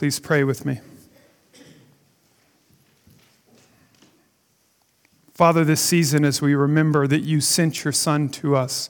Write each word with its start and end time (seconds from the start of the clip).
Please 0.00 0.18
pray 0.18 0.44
with 0.44 0.64
me. 0.64 0.80
Father, 5.34 5.62
this 5.62 5.82
season, 5.82 6.24
as 6.24 6.40
we 6.40 6.54
remember 6.54 7.06
that 7.06 7.20
you 7.20 7.42
sent 7.42 7.84
your 7.84 7.92
Son 7.92 8.30
to 8.30 8.56
us, 8.56 8.88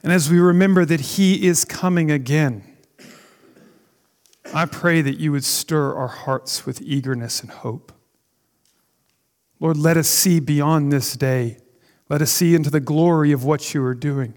and 0.00 0.12
as 0.12 0.30
we 0.30 0.38
remember 0.38 0.84
that 0.84 1.00
he 1.00 1.44
is 1.44 1.64
coming 1.64 2.08
again, 2.08 2.62
I 4.54 4.64
pray 4.66 5.02
that 5.02 5.18
you 5.18 5.32
would 5.32 5.44
stir 5.44 5.92
our 5.92 6.06
hearts 6.06 6.64
with 6.64 6.80
eagerness 6.80 7.40
and 7.40 7.50
hope. 7.50 7.90
Lord, 9.58 9.76
let 9.76 9.96
us 9.96 10.06
see 10.06 10.38
beyond 10.38 10.92
this 10.92 11.16
day. 11.16 11.56
Let 12.08 12.22
us 12.22 12.30
see 12.30 12.54
into 12.54 12.70
the 12.70 12.78
glory 12.78 13.32
of 13.32 13.42
what 13.42 13.74
you 13.74 13.82
are 13.82 13.96
doing. 13.96 14.34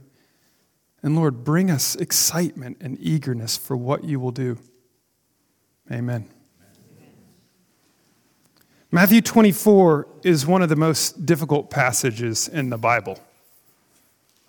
And 1.04 1.16
Lord, 1.16 1.44
bring 1.44 1.70
us 1.70 1.96
excitement 1.96 2.78
and 2.82 2.98
eagerness 3.00 3.56
for 3.56 3.78
what 3.78 4.04
you 4.04 4.20
will 4.20 4.32
do. 4.32 4.58
Amen. 5.92 6.28
Matthew 8.92 9.22
24 9.22 10.08
is 10.24 10.48
one 10.48 10.62
of 10.62 10.70
the 10.70 10.76
most 10.76 11.26
difficult 11.26 11.70
passages 11.70 12.48
in 12.48 12.70
the 12.70 12.78
Bible. 12.78 13.20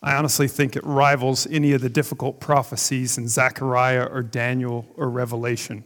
I 0.02 0.14
honestly 0.14 0.46
think 0.46 0.76
it 0.76 0.84
rivals 0.84 1.46
any 1.48 1.72
of 1.72 1.80
the 1.80 1.88
difficult 1.88 2.38
prophecies 2.38 3.18
in 3.18 3.28
Zechariah 3.28 4.04
or 4.04 4.22
Daniel 4.22 4.86
or 4.96 5.10
Revelation. 5.10 5.84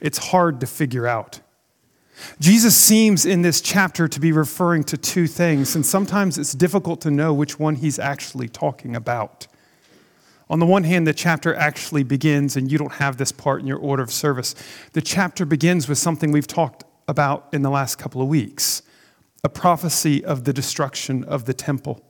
It's 0.00 0.18
hard 0.18 0.60
to 0.60 0.66
figure 0.66 1.06
out. 1.06 1.40
Jesus 2.38 2.76
seems 2.76 3.24
in 3.24 3.42
this 3.42 3.60
chapter 3.60 4.08
to 4.08 4.20
be 4.20 4.32
referring 4.32 4.84
to 4.84 4.96
two 4.96 5.26
things, 5.26 5.74
and 5.74 5.86
sometimes 5.86 6.38
it's 6.38 6.52
difficult 6.52 7.00
to 7.02 7.10
know 7.10 7.32
which 7.32 7.58
one 7.58 7.76
he's 7.76 7.98
actually 7.98 8.48
talking 8.48 8.96
about. 8.96 9.46
On 10.50 10.58
the 10.58 10.66
one 10.66 10.82
hand, 10.82 11.06
the 11.06 11.14
chapter 11.14 11.54
actually 11.54 12.02
begins, 12.02 12.56
and 12.56 12.70
you 12.70 12.76
don't 12.76 12.94
have 12.94 13.16
this 13.16 13.30
part 13.30 13.60
in 13.60 13.68
your 13.68 13.78
order 13.78 14.02
of 14.02 14.10
service. 14.10 14.56
The 14.92 15.00
chapter 15.00 15.46
begins 15.46 15.88
with 15.88 15.96
something 15.96 16.32
we've 16.32 16.46
talked 16.46 16.82
about 17.06 17.48
in 17.52 17.62
the 17.62 17.70
last 17.70 17.96
couple 17.96 18.20
of 18.20 18.28
weeks 18.28 18.82
a 19.42 19.48
prophecy 19.48 20.22
of 20.22 20.44
the 20.44 20.52
destruction 20.52 21.24
of 21.24 21.46
the 21.46 21.54
temple. 21.54 22.04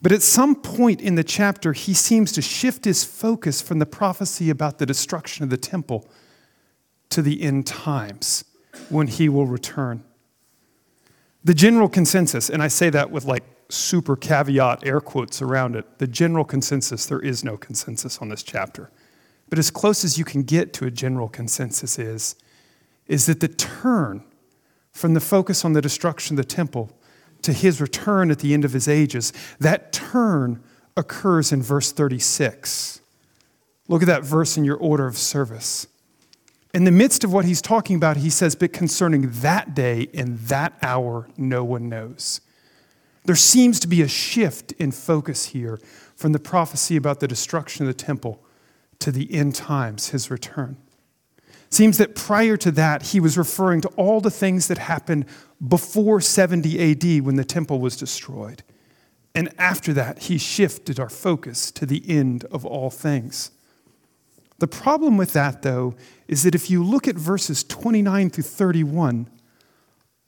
But 0.00 0.12
at 0.12 0.22
some 0.22 0.54
point 0.54 1.02
in 1.02 1.14
the 1.14 1.24
chapter, 1.24 1.74
he 1.74 1.92
seems 1.92 2.32
to 2.32 2.42
shift 2.42 2.86
his 2.86 3.04
focus 3.04 3.60
from 3.60 3.80
the 3.80 3.86
prophecy 3.86 4.48
about 4.48 4.78
the 4.78 4.86
destruction 4.86 5.44
of 5.44 5.50
the 5.50 5.58
temple 5.58 6.08
to 7.10 7.20
the 7.20 7.42
end 7.42 7.66
times 7.66 8.44
when 8.88 9.08
he 9.08 9.28
will 9.28 9.46
return. 9.46 10.04
The 11.44 11.52
general 11.52 11.88
consensus, 11.88 12.48
and 12.48 12.62
I 12.62 12.68
say 12.68 12.88
that 12.90 13.10
with 13.10 13.26
like 13.26 13.44
super 13.68 14.16
caveat 14.16 14.86
air 14.86 15.00
quotes 15.00 15.42
around 15.42 15.76
it, 15.76 15.98
the 15.98 16.06
general 16.06 16.44
consensus, 16.44 17.06
there 17.06 17.20
is 17.20 17.44
no 17.44 17.56
consensus 17.56 18.18
on 18.18 18.28
this 18.28 18.42
chapter. 18.42 18.90
But 19.50 19.58
as 19.58 19.70
close 19.70 20.04
as 20.04 20.18
you 20.18 20.24
can 20.24 20.42
get 20.42 20.72
to 20.74 20.86
a 20.86 20.90
general 20.90 21.28
consensus 21.28 21.98
is, 21.98 22.36
is 23.06 23.26
that 23.26 23.40
the 23.40 23.48
turn 23.48 24.24
from 24.92 25.14
the 25.14 25.20
focus 25.20 25.64
on 25.64 25.72
the 25.72 25.80
destruction 25.80 26.38
of 26.38 26.46
the 26.46 26.54
temple 26.54 26.90
to 27.42 27.52
his 27.52 27.80
return 27.80 28.30
at 28.30 28.40
the 28.40 28.52
end 28.52 28.64
of 28.64 28.72
his 28.72 28.88
ages, 28.88 29.32
that 29.60 29.92
turn 29.92 30.62
occurs 30.96 31.52
in 31.52 31.62
verse 31.62 31.92
36. 31.92 33.00
Look 33.86 34.02
at 34.02 34.08
that 34.08 34.24
verse 34.24 34.56
in 34.56 34.64
your 34.64 34.76
order 34.76 35.06
of 35.06 35.16
service. 35.16 35.86
In 36.74 36.84
the 36.84 36.90
midst 36.90 37.24
of 37.24 37.32
what 37.32 37.44
he's 37.44 37.62
talking 37.62 37.96
about, 37.96 38.18
he 38.18 38.28
says, 38.28 38.54
But 38.54 38.72
concerning 38.72 39.30
that 39.30 39.74
day 39.74 40.08
and 40.12 40.38
that 40.40 40.76
hour, 40.82 41.28
no 41.36 41.64
one 41.64 41.88
knows. 41.88 42.40
There 43.24 43.36
seems 43.36 43.78
to 43.80 43.88
be 43.88 44.02
a 44.02 44.08
shift 44.08 44.72
in 44.72 44.92
focus 44.92 45.46
here 45.46 45.78
from 46.16 46.32
the 46.32 46.38
prophecy 46.38 46.96
about 46.96 47.20
the 47.20 47.28
destruction 47.28 47.86
of 47.86 47.96
the 47.96 48.04
temple 48.04 48.42
to 49.00 49.12
the 49.12 49.32
end 49.32 49.54
times, 49.54 50.08
his 50.08 50.30
return. 50.30 50.76
Seems 51.70 51.98
that 51.98 52.14
prior 52.14 52.56
to 52.56 52.70
that, 52.72 53.08
he 53.08 53.20
was 53.20 53.36
referring 53.36 53.82
to 53.82 53.88
all 53.88 54.20
the 54.20 54.30
things 54.30 54.68
that 54.68 54.78
happened 54.78 55.26
before 55.66 56.20
70 56.20 56.92
AD 56.92 57.24
when 57.24 57.36
the 57.36 57.44
temple 57.44 57.78
was 57.78 57.96
destroyed. 57.96 58.62
And 59.34 59.52
after 59.58 59.92
that, 59.92 60.20
he 60.24 60.38
shifted 60.38 60.98
our 60.98 61.10
focus 61.10 61.70
to 61.72 61.84
the 61.84 62.02
end 62.08 62.44
of 62.46 62.64
all 62.64 62.90
things. 62.90 63.50
The 64.58 64.66
problem 64.66 65.16
with 65.16 65.34
that, 65.34 65.62
though, 65.62 65.94
is 66.26 66.42
that 66.42 66.54
if 66.54 66.70
you 66.70 66.82
look 66.82 67.06
at 67.06 67.14
verses 67.14 67.62
29 67.62 68.30
through 68.30 68.44
31, 68.44 69.28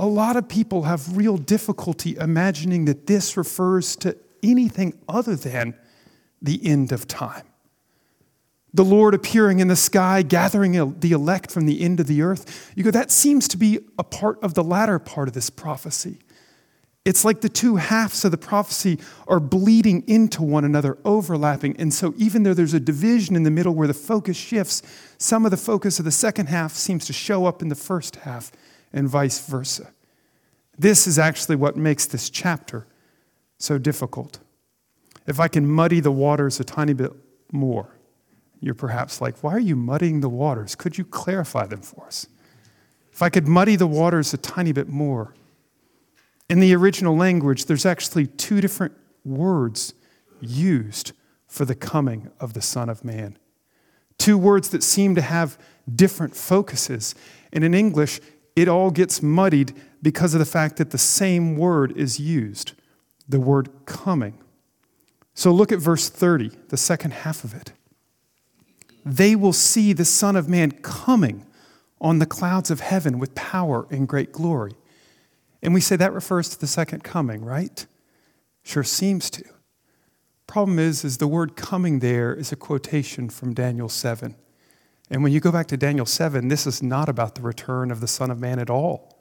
a 0.01 0.07
lot 0.07 0.37
of 0.37 0.49
people 0.49 0.85
have 0.85 1.17
real 1.17 1.37
difficulty 1.37 2.17
imagining 2.17 2.87
that 2.87 3.07
this 3.07 3.37
refers 3.37 3.95
to 3.97 4.17
anything 4.43 4.99
other 5.09 5.37
than 5.37 5.75
the 6.43 6.67
end 6.67 6.91
of 6.91 7.07
time 7.07 7.45
the 8.73 8.85
Lord 8.85 9.15
appearing 9.15 9.59
in 9.59 9.69
the 9.69 9.77
sky, 9.77 10.23
gathering 10.23 11.01
the 11.01 11.13
elect 11.13 11.51
from 11.51 11.67
the 11.67 11.83
end 11.83 12.01
of 12.01 12.07
the 12.07 12.23
earth. 12.23 12.73
You 12.77 12.85
go, 12.85 12.91
that 12.91 13.11
seems 13.11 13.49
to 13.49 13.57
be 13.57 13.81
a 13.99 14.05
part 14.05 14.39
of 14.43 14.55
the 14.55 14.63
latter 14.63 14.99
part 14.99 15.29
of 15.29 15.35
this 15.35 15.51
prophecy. 15.51 16.19
It's 17.05 17.25
like 17.25 17.41
the 17.41 17.49
two 17.49 17.77
halves 17.77 18.25
of 18.25 18.31
the 18.31 18.39
prophecy 18.39 19.01
are 19.27 19.41
bleeding 19.41 20.05
into 20.07 20.43
one 20.43 20.65
another, 20.65 20.99
overlapping. 21.05 21.77
And 21.79 21.93
so, 21.93 22.13
even 22.17 22.43
though 22.43 22.55
there's 22.55 22.75
a 22.75 22.81
division 22.81 23.35
in 23.35 23.43
the 23.43 23.51
middle 23.51 23.75
where 23.75 23.89
the 23.89 23.95
focus 23.95 24.37
shifts, 24.37 24.83
some 25.17 25.45
of 25.47 25.51
the 25.51 25.57
focus 25.57 25.99
of 25.99 26.05
the 26.05 26.11
second 26.11 26.47
half 26.47 26.75
seems 26.75 27.07
to 27.07 27.13
show 27.13 27.47
up 27.47 27.63
in 27.63 27.69
the 27.69 27.75
first 27.75 28.17
half, 28.17 28.53
and 28.93 29.09
vice 29.09 29.45
versa. 29.47 29.93
This 30.79 31.07
is 31.07 31.19
actually 31.19 31.57
what 31.57 31.77
makes 31.77 32.07
this 32.07 32.31
chapter 32.31 32.87
so 33.59 33.79
difficult. 33.79 34.39
If 35.27 35.39
I 35.39 35.49
can 35.49 35.69
muddy 35.69 36.01
the 36.01 36.11
waters 36.11 36.59
a 36.59 36.65
tiny 36.65 36.95
bit 36.95 37.13
more, 37.53 37.97
you're 38.61 38.75
perhaps 38.75 39.21
like, 39.21 39.43
why 39.43 39.53
are 39.53 39.61
you 39.61 39.77
muddying 39.77 40.21
the 40.21 40.29
waters? 40.29 40.75
Could 40.75 40.99
you 40.99 41.05
clarify 41.05 41.67
them 41.67 41.83
for 41.83 42.05
us? 42.07 42.27
If 43.13 43.23
I 43.23 43.29
could 43.29 43.47
muddy 43.47 43.77
the 43.77 43.87
waters 43.87 44.33
a 44.33 44.39
tiny 44.39 44.73
bit 44.73 44.89
more, 44.89 45.35
in 46.49 46.61
the 46.61 46.75
original 46.75 47.17
language, 47.17 47.67
there's 47.67 47.87
actually 47.87 48.27
two 48.27 48.61
different 48.61 48.95
words 49.25 49.95
used 50.41 51.13
for 51.47 51.65
the 51.65 51.75
coming 51.75 52.31
of 52.41 52.55
the 52.55 52.63
Son 52.63 52.89
of 52.89 53.05
Man. 53.05 53.39
Two 54.19 54.37
words 54.37 54.71
that 54.71 54.83
seem 54.83 55.15
to 55.15 55.23
have 55.23 55.59
different 55.95 56.35
focuses. 56.35 57.15
And 57.53 57.65
in 57.65 57.75
English, 57.75 58.21
it 58.57 58.69
all 58.69 58.91
gets 58.91 59.23
muddied 59.23 59.75
because 60.03 60.35
of 60.35 60.41
the 60.41 60.47
fact 60.47 60.77
that 60.77 60.91
the 60.91 60.99
same 60.99 61.57
word 61.57 61.97
is 61.97 62.19
used 62.19 62.73
the 63.29 63.41
word 63.41 63.69
coming. 63.87 64.37
So 65.35 65.53
look 65.53 65.71
at 65.71 65.79
verse 65.79 66.09
30, 66.09 66.51
the 66.69 66.77
second 66.77 67.13
half 67.13 67.45
of 67.45 67.55
it 67.55 67.73
they 69.05 69.35
will 69.35 69.53
see 69.53 69.93
the 69.93 70.05
Son 70.05 70.37
of 70.37 70.49
Man 70.49 70.71
coming 70.71 71.47
on 72.01 72.19
the 72.19 72.27
clouds 72.27 72.71
of 72.71 72.81
heaven 72.81 73.19
with 73.19 73.35
power 73.35 73.87
and 73.91 74.09
great 74.09 74.33
glory. 74.33 74.75
And 75.63 75.75
we 75.75 75.81
say 75.81 75.97
that 75.97 76.13
refers 76.13 76.49
to 76.51 76.61
the 76.61 76.67
second 76.67 77.05
coming, 77.05 77.45
right? 77.45 77.87
Sure 78.63 78.85
seems 78.85 79.31
to. 79.31 79.45
Problem 80.47 80.79
is, 80.79 81.05
is 81.05 81.19
the 81.19 81.29
word 81.29 81.57
coming 81.57 82.01
there 82.01 82.35
is 82.35 82.51
a 82.51 82.57
quotation 82.57 83.29
from 83.29 83.55
Daniel 83.55 83.89
7. 83.89 84.35
And 85.11 85.23
when 85.25 85.33
you 85.33 85.41
go 85.41 85.51
back 85.51 85.67
to 85.69 85.77
Daniel 85.77 86.07
7, 86.07 86.49
this 86.49 86.67
is 86.67 86.83
not 86.83 87.09
about 87.09 87.35
the 87.35 87.43
return 87.43 87.91
of 87.91 88.01
the 88.01 88.07
Son 88.07 88.31
of 88.31 88.39
Man 88.39 88.61
at 88.61 88.71
all. 88.71 89.19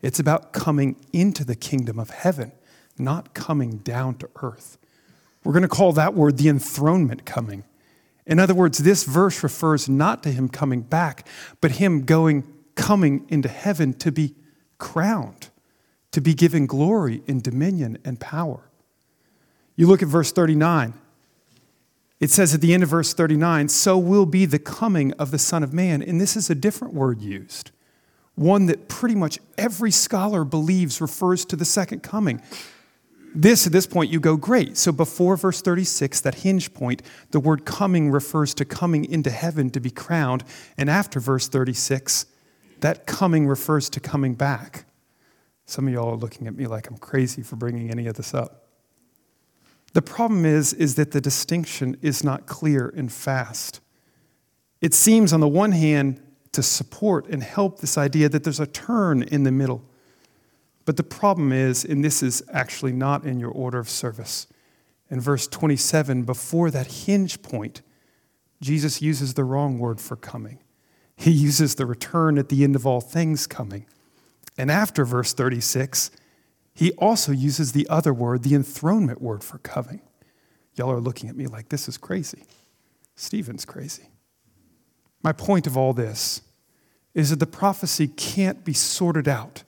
It's 0.00 0.20
about 0.20 0.52
coming 0.52 0.96
into 1.12 1.44
the 1.44 1.56
kingdom 1.56 1.98
of 1.98 2.10
heaven, 2.10 2.52
not 2.98 3.34
coming 3.34 3.78
down 3.78 4.16
to 4.18 4.30
earth. 4.42 4.78
We're 5.42 5.52
going 5.52 5.62
to 5.62 5.68
call 5.68 5.92
that 5.94 6.14
word 6.14 6.38
the 6.38 6.48
enthronement 6.48 7.24
coming. 7.24 7.64
In 8.26 8.38
other 8.38 8.54
words, 8.54 8.78
this 8.78 9.04
verse 9.04 9.42
refers 9.42 9.88
not 9.88 10.22
to 10.22 10.30
him 10.30 10.48
coming 10.48 10.82
back, 10.82 11.26
but 11.60 11.72
him 11.72 12.04
going, 12.04 12.44
coming 12.74 13.26
into 13.28 13.48
heaven 13.48 13.92
to 13.94 14.12
be 14.12 14.34
crowned, 14.78 15.50
to 16.12 16.20
be 16.20 16.32
given 16.32 16.66
glory 16.66 17.22
and 17.26 17.42
dominion 17.42 17.98
and 18.04 18.20
power. 18.20 18.70
You 19.76 19.86
look 19.88 20.02
at 20.02 20.08
verse 20.08 20.32
39. 20.32 20.94
It 22.20 22.30
says 22.30 22.54
at 22.54 22.60
the 22.60 22.72
end 22.72 22.82
of 22.82 22.88
verse 22.88 23.12
39, 23.12 23.68
so 23.68 23.98
will 23.98 24.26
be 24.26 24.46
the 24.46 24.58
coming 24.58 25.12
of 25.14 25.30
the 25.30 25.38
Son 25.38 25.62
of 25.62 25.72
Man. 25.72 26.02
And 26.02 26.20
this 26.20 26.36
is 26.36 26.48
a 26.48 26.54
different 26.54 26.94
word 26.94 27.20
used, 27.20 27.70
one 28.34 28.66
that 28.66 28.88
pretty 28.88 29.14
much 29.14 29.38
every 29.58 29.90
scholar 29.90 30.44
believes 30.44 31.00
refers 31.00 31.44
to 31.46 31.56
the 31.56 31.64
second 31.64 32.02
coming. 32.02 32.40
This, 33.34 33.66
at 33.66 33.72
this 33.72 33.86
point, 33.86 34.12
you 34.12 34.20
go, 34.20 34.36
great. 34.36 34.76
So 34.76 34.92
before 34.92 35.36
verse 35.36 35.60
36, 35.60 36.20
that 36.20 36.36
hinge 36.36 36.72
point, 36.72 37.02
the 37.32 37.40
word 37.40 37.64
coming 37.64 38.10
refers 38.12 38.54
to 38.54 38.64
coming 38.64 39.04
into 39.04 39.30
heaven 39.30 39.70
to 39.70 39.80
be 39.80 39.90
crowned. 39.90 40.44
And 40.78 40.88
after 40.88 41.18
verse 41.18 41.48
36, 41.48 42.26
that 42.80 43.06
coming 43.06 43.48
refers 43.48 43.90
to 43.90 44.00
coming 44.00 44.34
back. 44.34 44.84
Some 45.66 45.88
of 45.88 45.94
y'all 45.94 46.10
are 46.10 46.16
looking 46.16 46.46
at 46.46 46.54
me 46.54 46.68
like 46.68 46.88
I'm 46.88 46.98
crazy 46.98 47.42
for 47.42 47.56
bringing 47.56 47.90
any 47.90 48.06
of 48.06 48.14
this 48.14 48.34
up. 48.34 48.63
The 49.94 50.02
problem 50.02 50.44
is, 50.44 50.72
is 50.72 50.96
that 50.96 51.10
the 51.12 51.20
distinction 51.20 51.96
is 52.02 52.22
not 52.22 52.46
clear 52.46 52.92
and 52.96 53.10
fast. 53.10 53.80
It 54.80 54.94
seems, 54.94 55.32
on 55.32 55.40
the 55.40 55.48
one 55.48 55.72
hand, 55.72 56.20
to 56.52 56.62
support 56.62 57.26
and 57.26 57.42
help 57.42 57.80
this 57.80 57.96
idea 57.96 58.28
that 58.28 58.44
there's 58.44 58.60
a 58.60 58.66
turn 58.66 59.22
in 59.22 59.42
the 59.42 59.50
middle 59.50 59.82
but 60.84 60.96
the 60.96 61.02
problem 61.02 61.52
is, 61.52 61.84
and 61.84 62.04
this 62.04 62.22
is 62.22 62.42
actually 62.52 62.92
not 62.92 63.24
in 63.24 63.40
your 63.40 63.50
order 63.50 63.78
of 63.78 63.88
service, 63.88 64.46
in 65.10 65.20
verse 65.20 65.46
27, 65.46 66.22
before 66.22 66.70
that 66.70 66.86
hinge 66.86 67.42
point, 67.42 67.82
Jesus 68.60 69.00
uses 69.00 69.34
the 69.34 69.44
wrong 69.44 69.78
word 69.78 70.00
for 70.00 70.16
coming. 70.16 70.58
He 71.16 71.30
uses 71.30 71.74
the 71.74 71.86
return 71.86 72.38
at 72.38 72.48
the 72.48 72.64
end 72.64 72.74
of 72.74 72.86
all 72.86 73.00
things 73.00 73.46
coming. 73.46 73.86
And 74.58 74.70
after 74.70 75.04
verse 75.04 75.32
36, 75.32 76.10
he 76.74 76.92
also 76.92 77.32
uses 77.32 77.72
the 77.72 77.86
other 77.88 78.12
word, 78.12 78.42
the 78.42 78.54
enthronement 78.54 79.22
word 79.22 79.44
for 79.44 79.58
coming. 79.58 80.00
Y'all 80.74 80.90
are 80.90 81.00
looking 81.00 81.28
at 81.28 81.36
me 81.36 81.46
like 81.46 81.68
this 81.68 81.88
is 81.88 81.96
crazy. 81.96 82.44
Stephen's 83.14 83.64
crazy. 83.64 84.08
My 85.22 85.32
point 85.32 85.66
of 85.66 85.76
all 85.76 85.92
this 85.92 86.42
is 87.14 87.30
that 87.30 87.38
the 87.38 87.46
prophecy 87.46 88.08
can't 88.08 88.64
be 88.64 88.72
sorted 88.72 89.28
out 89.28 89.62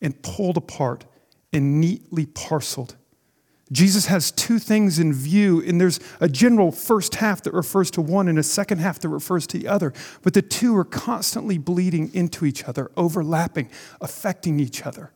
and 0.00 0.22
pulled 0.22 0.56
apart 0.56 1.04
and 1.52 1.80
neatly 1.80 2.26
parceled 2.26 2.96
Jesus 3.72 4.06
has 4.06 4.30
two 4.30 4.58
things 4.58 4.98
in 4.98 5.14
view, 5.14 5.62
and 5.66 5.80
there's 5.80 5.98
a 6.20 6.28
general 6.28 6.70
first 6.70 7.14
half 7.16 7.42
that 7.42 7.54
refers 7.54 7.90
to 7.92 8.02
one 8.02 8.28
and 8.28 8.38
a 8.38 8.42
second 8.42 8.78
half 8.78 9.00
that 9.00 9.08
refers 9.08 9.46
to 9.48 9.58
the 9.58 9.66
other. 9.66 9.94
But 10.20 10.34
the 10.34 10.42
two 10.42 10.76
are 10.76 10.84
constantly 10.84 11.56
bleeding 11.56 12.14
into 12.14 12.44
each 12.44 12.64
other, 12.64 12.90
overlapping, 12.98 13.70
affecting 14.00 14.60
each 14.60 14.84
other. 14.84 15.12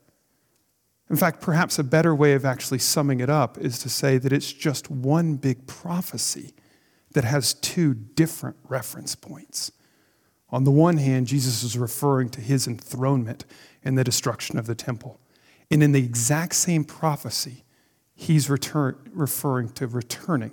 In 1.08 1.16
fact, 1.16 1.40
perhaps 1.40 1.78
a 1.78 1.84
better 1.84 2.14
way 2.14 2.32
of 2.32 2.44
actually 2.44 2.80
summing 2.80 3.20
it 3.20 3.30
up 3.30 3.58
is 3.58 3.78
to 3.80 3.88
say 3.88 4.18
that 4.18 4.32
it's 4.32 4.52
just 4.52 4.90
one 4.90 5.36
big 5.36 5.66
prophecy 5.66 6.54
that 7.12 7.24
has 7.24 7.54
two 7.54 7.94
different 7.94 8.56
reference 8.68 9.14
points. 9.14 9.70
On 10.50 10.64
the 10.64 10.70
one 10.70 10.96
hand, 10.96 11.26
Jesus 11.26 11.62
is 11.62 11.78
referring 11.78 12.28
to 12.30 12.40
his 12.40 12.66
enthronement 12.66 13.44
and 13.84 13.96
the 13.96 14.04
destruction 14.04 14.58
of 14.58 14.66
the 14.66 14.74
temple. 14.74 15.20
And 15.70 15.82
in 15.82 15.92
the 15.92 16.04
exact 16.04 16.54
same 16.54 16.84
prophecy, 16.84 17.64
he's 18.14 18.50
return, 18.50 18.96
referring 19.12 19.70
to 19.70 19.86
returning, 19.86 20.52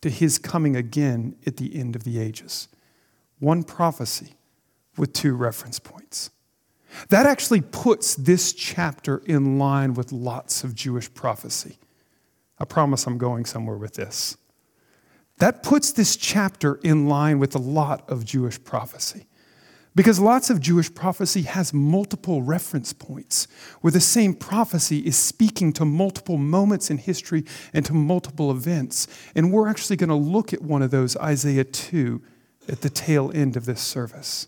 to 0.00 0.10
his 0.10 0.38
coming 0.38 0.76
again 0.76 1.36
at 1.46 1.58
the 1.58 1.74
end 1.78 1.94
of 1.94 2.04
the 2.04 2.18
ages. 2.18 2.68
One 3.38 3.64
prophecy 3.64 4.34
with 4.96 5.12
two 5.12 5.34
reference 5.34 5.78
points. 5.78 6.30
That 7.08 7.26
actually 7.26 7.60
puts 7.60 8.14
this 8.14 8.52
chapter 8.52 9.18
in 9.26 9.58
line 9.58 9.94
with 9.94 10.12
lots 10.12 10.64
of 10.64 10.74
Jewish 10.74 11.12
prophecy. 11.12 11.78
I 12.58 12.64
promise 12.64 13.06
I'm 13.06 13.18
going 13.18 13.44
somewhere 13.44 13.76
with 13.76 13.94
this. 13.94 14.36
That 15.38 15.62
puts 15.62 15.92
this 15.92 16.16
chapter 16.16 16.78
in 16.82 17.08
line 17.08 17.38
with 17.38 17.54
a 17.54 17.58
lot 17.58 18.08
of 18.10 18.24
Jewish 18.24 18.62
prophecy. 18.62 19.26
Because 19.94 20.20
lots 20.20 20.50
of 20.50 20.60
Jewish 20.60 20.94
prophecy 20.94 21.42
has 21.42 21.74
multiple 21.74 22.42
reference 22.42 22.92
points, 22.92 23.48
where 23.80 23.90
the 23.90 24.00
same 24.00 24.34
prophecy 24.34 25.00
is 25.00 25.16
speaking 25.16 25.72
to 25.72 25.84
multiple 25.84 26.38
moments 26.38 26.90
in 26.90 26.98
history 26.98 27.44
and 27.72 27.84
to 27.86 27.92
multiple 27.92 28.52
events. 28.52 29.08
And 29.34 29.52
we're 29.52 29.68
actually 29.68 29.96
going 29.96 30.10
to 30.10 30.14
look 30.14 30.52
at 30.52 30.62
one 30.62 30.82
of 30.82 30.92
those, 30.92 31.16
Isaiah 31.16 31.64
2, 31.64 32.22
at 32.68 32.82
the 32.82 32.90
tail 32.90 33.32
end 33.34 33.56
of 33.56 33.64
this 33.64 33.80
service. 33.80 34.46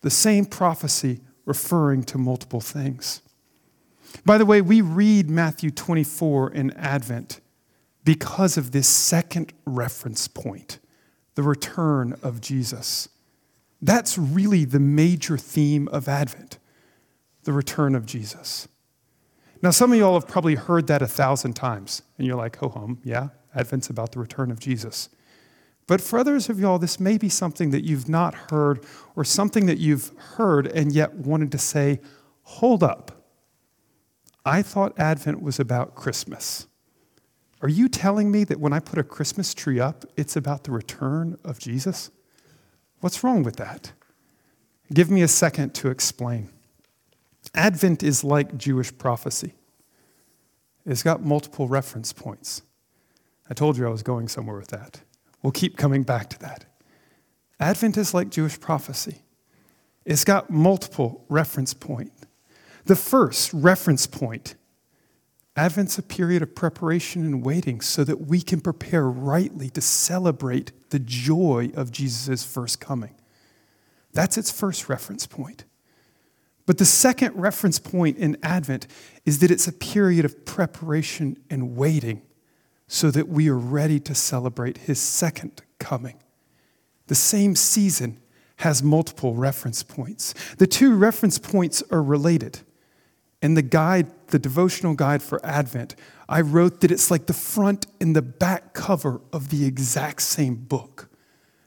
The 0.00 0.10
same 0.10 0.44
prophecy 0.44 1.20
referring 1.44 2.04
to 2.04 2.18
multiple 2.18 2.60
things. 2.60 3.22
By 4.24 4.38
the 4.38 4.46
way, 4.46 4.60
we 4.60 4.80
read 4.80 5.30
Matthew 5.30 5.70
24 5.70 6.52
in 6.52 6.70
Advent 6.72 7.40
because 8.04 8.56
of 8.56 8.72
this 8.72 8.88
second 8.88 9.52
reference 9.64 10.28
point, 10.28 10.78
the 11.34 11.42
return 11.42 12.16
of 12.22 12.40
Jesus. 12.40 13.08
That's 13.80 14.18
really 14.18 14.64
the 14.64 14.80
major 14.80 15.36
theme 15.38 15.88
of 15.88 16.08
Advent 16.08 16.58
the 17.44 17.52
return 17.52 17.94
of 17.94 18.06
Jesus. 18.06 18.68
Now, 19.62 19.70
some 19.70 19.92
of 19.92 19.98
y'all 19.98 20.14
have 20.14 20.28
probably 20.28 20.56
heard 20.56 20.86
that 20.88 21.02
a 21.02 21.06
thousand 21.06 21.54
times, 21.54 22.02
and 22.18 22.26
you're 22.26 22.36
like, 22.36 22.56
ho 22.56 22.68
hum, 22.68 22.98
yeah, 23.04 23.28
Advent's 23.54 23.90
about 23.90 24.12
the 24.12 24.18
return 24.18 24.50
of 24.50 24.58
Jesus. 24.58 25.08
But 25.92 26.00
for 26.00 26.18
others 26.18 26.48
of 26.48 26.58
y'all, 26.58 26.78
this 26.78 26.98
may 26.98 27.18
be 27.18 27.28
something 27.28 27.70
that 27.72 27.84
you've 27.84 28.08
not 28.08 28.34
heard 28.50 28.82
or 29.14 29.26
something 29.26 29.66
that 29.66 29.76
you've 29.76 30.10
heard 30.16 30.66
and 30.66 30.90
yet 30.90 31.12
wanted 31.12 31.52
to 31.52 31.58
say, 31.58 32.00
hold 32.44 32.82
up. 32.82 33.26
I 34.42 34.62
thought 34.62 34.98
Advent 34.98 35.42
was 35.42 35.60
about 35.60 35.94
Christmas. 35.94 36.66
Are 37.60 37.68
you 37.68 37.90
telling 37.90 38.30
me 38.30 38.42
that 38.44 38.58
when 38.58 38.72
I 38.72 38.80
put 38.80 38.98
a 38.98 39.02
Christmas 39.02 39.52
tree 39.52 39.80
up, 39.80 40.06
it's 40.16 40.34
about 40.34 40.64
the 40.64 40.70
return 40.70 41.36
of 41.44 41.58
Jesus? 41.58 42.10
What's 43.00 43.22
wrong 43.22 43.42
with 43.42 43.56
that? 43.56 43.92
Give 44.94 45.10
me 45.10 45.20
a 45.20 45.28
second 45.28 45.74
to 45.74 45.90
explain. 45.90 46.48
Advent 47.54 48.02
is 48.02 48.24
like 48.24 48.56
Jewish 48.56 48.96
prophecy, 48.96 49.52
it's 50.86 51.02
got 51.02 51.22
multiple 51.22 51.68
reference 51.68 52.14
points. 52.14 52.62
I 53.50 53.52
told 53.52 53.76
you 53.76 53.86
I 53.86 53.90
was 53.90 54.02
going 54.02 54.28
somewhere 54.28 54.56
with 54.56 54.68
that. 54.68 55.02
We'll 55.42 55.52
keep 55.52 55.76
coming 55.76 56.02
back 56.02 56.30
to 56.30 56.38
that. 56.40 56.64
Advent 57.58 57.96
is 57.96 58.14
like 58.14 58.30
Jewish 58.30 58.58
prophecy. 58.58 59.22
It's 60.04 60.24
got 60.24 60.50
multiple 60.50 61.24
reference 61.28 61.74
points. 61.74 62.26
The 62.84 62.96
first 62.96 63.52
reference 63.52 64.06
point 64.06 64.56
Advent's 65.54 65.98
a 65.98 66.02
period 66.02 66.40
of 66.42 66.54
preparation 66.54 67.26
and 67.26 67.44
waiting 67.44 67.82
so 67.82 68.04
that 68.04 68.22
we 68.22 68.40
can 68.40 68.60
prepare 68.60 69.06
rightly 69.06 69.68
to 69.70 69.82
celebrate 69.82 70.72
the 70.90 70.98
joy 70.98 71.70
of 71.74 71.92
Jesus' 71.92 72.42
first 72.42 72.80
coming. 72.80 73.14
That's 74.14 74.38
its 74.38 74.50
first 74.50 74.88
reference 74.88 75.26
point. 75.26 75.64
But 76.64 76.78
the 76.78 76.86
second 76.86 77.34
reference 77.36 77.78
point 77.78 78.16
in 78.16 78.38
Advent 78.42 78.86
is 79.26 79.40
that 79.40 79.50
it's 79.50 79.68
a 79.68 79.72
period 79.72 80.24
of 80.24 80.46
preparation 80.46 81.36
and 81.50 81.76
waiting 81.76 82.22
so 82.92 83.10
that 83.10 83.26
we 83.26 83.48
are 83.48 83.56
ready 83.56 83.98
to 83.98 84.14
celebrate 84.14 84.76
his 84.76 85.00
second 85.00 85.62
coming. 85.78 86.14
The 87.06 87.14
same 87.14 87.56
season 87.56 88.20
has 88.56 88.82
multiple 88.82 89.34
reference 89.34 89.82
points. 89.82 90.34
The 90.58 90.66
two 90.66 90.94
reference 90.94 91.38
points 91.38 91.82
are 91.90 92.02
related. 92.02 92.60
In 93.40 93.54
the 93.54 93.62
guide, 93.62 94.08
the 94.26 94.38
devotional 94.38 94.92
guide 94.92 95.22
for 95.22 95.40
Advent, 95.42 95.96
I 96.28 96.42
wrote 96.42 96.82
that 96.82 96.90
it's 96.90 97.10
like 97.10 97.24
the 97.24 97.32
front 97.32 97.86
and 97.98 98.14
the 98.14 98.20
back 98.20 98.74
cover 98.74 99.22
of 99.32 99.48
the 99.48 99.64
exact 99.64 100.20
same 100.20 100.54
book. 100.54 101.08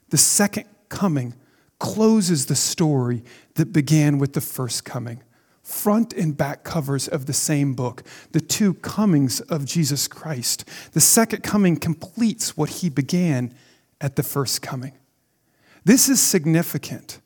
The 0.10 0.19
second 0.19 0.68
coming 0.89 1.33
closes 1.80 2.45
the 2.45 2.56
story 2.56 3.24
that 3.56 3.74
began 3.74 4.19
with 4.19 4.33
the 4.33 4.42
first 4.42 4.86
coming. 4.86 5.24
Front 5.66 6.14
and 6.14 6.38
back 6.38 6.64
covers 6.64 7.10
of 7.10 7.26
the 7.26 7.34
same 7.34 7.74
book, 7.74 8.04
the 8.32 8.40
two 8.40 8.76
comings 8.76 9.42
of 9.42 9.66
Jesus 9.66 10.08
Christ. 10.08 10.64
The 10.94 11.02
second 11.02 11.44
coming 11.44 11.76
completes 11.76 12.56
what 12.56 12.70
he 12.70 12.90
began 12.90 13.54
at 14.00 14.16
the 14.16 14.24
first 14.24 14.62
coming. 14.62 14.94
This 15.84 16.08
is 16.08 16.22
significant 16.22 17.20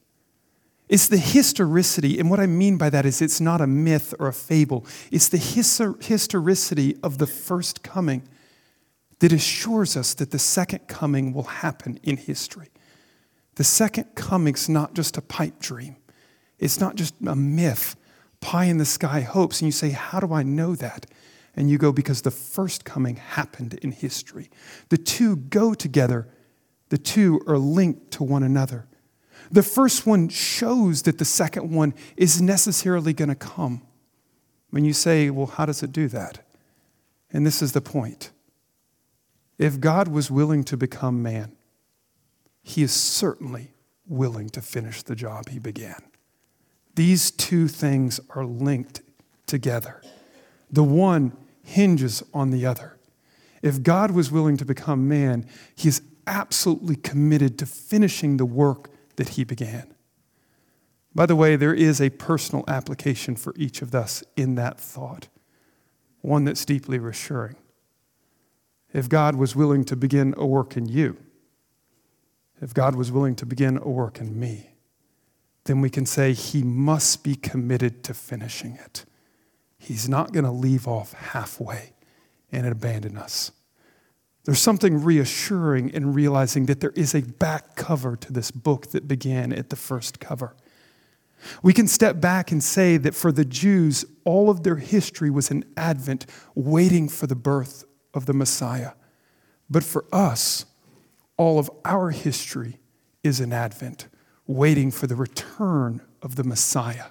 it's 0.90 1.08
the 1.08 1.18
historicity, 1.18 2.20
and 2.20 2.32
what 2.32 2.40
I 2.40 2.48
mean 2.48 2.78
by 2.78 2.90
that 2.90 3.06
is 3.06 3.22
it's 3.22 3.40
not 3.40 3.62
a 3.62 3.68
myth 3.68 4.16
or 4.18 4.28
a 4.28 4.34
fable. 4.34 4.88
It's 5.12 5.30
the 5.30 5.38
historicity 5.38 6.98
of 7.04 7.20
the 7.20 7.28
first 7.28 7.84
coming 7.84 8.24
that 9.20 9.32
assures 9.32 9.96
us 9.96 10.16
that 10.16 10.32
the 10.32 10.40
second 10.40 10.88
coming 10.88 11.32
will 11.32 11.44
happen 11.44 12.00
in 12.02 12.18
history. 12.18 12.70
The 13.56 13.64
second 13.64 14.16
coming's 14.16 14.68
not 14.68 14.96
just 14.96 15.16
a 15.16 15.22
pipe 15.22 15.60
dream, 15.60 15.96
it's 16.58 16.80
not 16.80 16.96
just 16.96 17.14
a 17.26 17.36
myth, 17.36 17.96
pie 18.42 18.66
in 18.66 18.78
the 18.78 18.86
sky 18.86 19.22
hopes. 19.22 19.62
And 19.62 19.68
you 19.68 19.72
say, 19.72 19.90
How 19.90 20.20
do 20.20 20.34
I 20.34 20.44
know 20.44 20.76
that? 20.76 21.06
And 21.56 21.70
you 21.70 21.78
go, 21.78 21.92
Because 21.92 22.22
the 22.22 22.32
first 22.32 22.86
coming 22.86 23.18
happened 23.18 23.76
in 23.76 23.92
history. 23.92 24.50
The 24.90 24.98
two 24.98 25.36
go 25.36 25.74
together, 25.74 26.28
the 26.90 26.98
two 26.98 27.42
are 27.48 27.58
linked 27.58 28.12
to 28.12 28.24
one 28.24 28.44
another. 28.44 28.88
The 29.52 29.64
first 29.64 30.06
one 30.06 30.30
shows 30.30 31.04
that 31.04 31.18
the 31.18 31.26
second 31.26 31.72
one 31.72 31.94
is 32.16 32.42
necessarily 32.42 33.14
going 33.14 33.30
to 33.30 33.36
come. 33.36 33.82
When 34.70 34.86
you 34.86 34.94
say, 34.94 35.30
well, 35.32 35.48
how 35.48 35.66
does 35.66 35.82
it 35.82 35.92
do 35.92 36.08
that? 36.10 36.40
And 37.32 37.46
this 37.46 37.62
is 37.62 37.72
the 37.72 37.82
point. 37.82 38.32
If 39.58 39.80
God 39.80 40.08
was 40.08 40.30
willing 40.30 40.64
to 40.66 40.78
become 40.78 41.24
man, 41.24 41.52
he 42.62 42.84
is 42.84 42.92
certainly 42.92 43.74
willing 44.08 44.50
to 44.50 44.62
finish 44.62 45.02
the 45.04 45.16
job 45.16 45.50
he 45.50 45.60
began. 45.60 46.02
These 47.00 47.32
two 47.32 47.70
things 47.70 48.20
are 48.32 48.44
linked 48.44 49.04
together. 49.46 50.02
The 50.70 50.84
one 50.84 51.32
hinges 51.64 52.22
on 52.34 52.50
the 52.50 52.66
other. 52.66 52.98
If 53.62 53.84
God 53.84 54.12
was 54.12 54.34
willing 54.34 54.58
to 54.58 54.66
become 54.66 55.08
man, 55.08 55.48
he 55.74 55.88
is 55.88 56.02
absolutely 56.28 56.98
committed 56.98 57.58
to 57.60 57.66
finishing 57.66 58.36
the 58.36 58.46
work 58.46 58.90
that 59.16 59.30
he 59.30 59.46
began. 59.46 59.96
By 61.16 61.26
the 61.26 61.38
way, 61.38 61.56
there 61.56 61.74
is 61.74 62.02
a 62.02 62.10
personal 62.10 62.66
application 62.68 63.38
for 63.38 63.54
each 63.56 63.82
of 63.82 63.96
us 63.96 64.22
in 64.36 64.56
that 64.56 64.78
thought, 64.78 65.30
one 66.20 66.44
that's 66.44 66.66
deeply 66.66 67.00
reassuring. 67.00 67.56
If 68.92 69.08
God 69.08 69.36
was 69.36 69.56
willing 69.56 69.86
to 69.86 69.96
begin 69.96 70.34
a 70.36 70.46
work 70.46 70.76
in 70.76 70.86
you, 70.86 71.16
if 72.60 72.74
God 72.74 72.96
was 72.96 73.10
willing 73.10 73.38
to 73.38 73.46
begin 73.46 73.78
a 73.78 73.88
work 73.88 74.20
in 74.20 74.38
me, 74.38 74.72
then 75.70 75.82
we 75.82 75.90
can 75.92 76.08
say 76.08 76.34
he 76.34 76.64
must 76.64 77.24
be 77.24 77.36
committed 77.36 78.04
to 78.04 78.12
finishing 78.12 78.74
it. 78.84 79.06
He's 79.78 80.10
not 80.10 80.34
going 80.34 80.46
to 80.46 80.52
leave 80.52 80.88
off 80.88 81.14
halfway 81.14 81.94
and 82.52 82.66
abandon 82.66 83.18
us. 83.18 83.52
There's 84.46 84.60
something 84.60 85.04
reassuring 85.04 85.90
in 85.90 86.12
realizing 86.12 86.66
that 86.66 86.80
there 86.80 86.94
is 86.96 87.14
a 87.14 87.22
back 87.22 87.76
cover 87.76 88.16
to 88.16 88.34
this 88.34 88.50
book 88.50 88.88
that 88.88 89.08
began 89.08 89.54
at 89.54 89.70
the 89.70 89.76
first 89.76 90.20
cover. 90.20 90.56
We 91.62 91.72
can 91.72 91.88
step 91.88 92.20
back 92.20 92.52
and 92.52 92.64
say 92.64 92.98
that 92.98 93.14
for 93.14 93.32
the 93.32 93.46
Jews, 93.46 94.06
all 94.26 94.50
of 94.50 94.64
their 94.64 94.78
history 94.78 95.30
was 95.30 95.52
an 95.52 95.66
advent 95.78 96.26
waiting 96.56 97.08
for 97.08 97.28
the 97.28 97.36
birth 97.36 97.84
of 98.16 98.26
the 98.26 98.34
Messiah. 98.34 98.94
But 99.70 99.84
for 99.84 100.06
us, 100.12 100.66
all 101.38 101.60
of 101.60 101.70
our 101.86 102.10
history 102.10 102.80
is 103.24 103.40
an 103.40 103.54
advent 103.54 104.08
waiting 104.50 104.90
for 104.90 105.06
the 105.06 105.16
return 105.16 106.02
of 106.24 106.36
the 106.36 106.44
Messiah. 106.44 107.06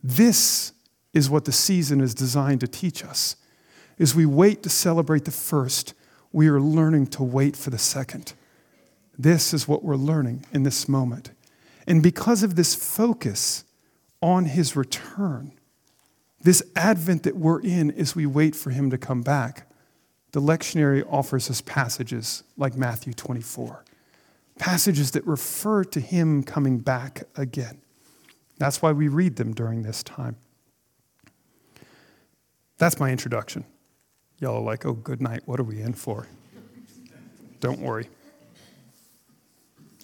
This 0.00 0.72
is 1.12 1.28
what 1.28 1.44
the 1.44 1.50
season 1.50 2.00
is 2.00 2.14
designed 2.14 2.60
to 2.60 2.68
teach 2.68 3.04
us. 3.04 3.34
As 3.98 4.14
we 4.14 4.26
wait 4.26 4.62
to 4.62 4.70
celebrate 4.70 5.24
the 5.24 5.32
first, 5.32 5.92
we 6.30 6.46
are 6.46 6.60
learning 6.60 7.08
to 7.08 7.24
wait 7.24 7.56
for 7.56 7.70
the 7.70 7.78
second. 7.78 8.34
This 9.18 9.52
is 9.52 9.66
what 9.66 9.82
we're 9.82 9.96
learning 9.96 10.46
in 10.52 10.62
this 10.62 10.88
moment. 10.88 11.32
And 11.84 12.00
because 12.00 12.44
of 12.44 12.54
this 12.54 12.76
focus 12.76 13.64
on 14.22 14.44
his 14.44 14.76
return, 14.76 15.50
this 16.42 16.62
advent 16.76 17.24
that 17.24 17.36
we're 17.36 17.60
in 17.60 17.90
as 17.90 18.14
we 18.14 18.24
wait 18.24 18.54
for 18.54 18.70
him 18.70 18.88
to 18.90 18.98
come 18.98 19.22
back, 19.22 19.68
the 20.30 20.40
lectionary 20.40 21.04
offers 21.10 21.50
us 21.50 21.60
passages 21.60 22.44
like 22.56 22.76
Matthew 22.76 23.14
24, 23.14 23.84
passages 24.58 25.12
that 25.12 25.26
refer 25.26 25.84
to 25.84 26.00
him 26.00 26.42
coming 26.42 26.78
back 26.78 27.24
again. 27.36 27.80
That's 28.58 28.80
why 28.80 28.92
we 28.92 29.08
read 29.08 29.36
them 29.36 29.52
during 29.52 29.82
this 29.82 30.02
time. 30.02 30.36
That's 32.78 32.98
my 32.98 33.10
introduction. 33.10 33.64
Y'all 34.38 34.56
are 34.56 34.62
like, 34.62 34.84
oh, 34.84 34.92
good 34.92 35.20
night. 35.20 35.42
What 35.46 35.60
are 35.60 35.64
we 35.64 35.80
in 35.80 35.94
for? 35.94 36.26
Don't 37.60 37.80
worry. 37.80 38.08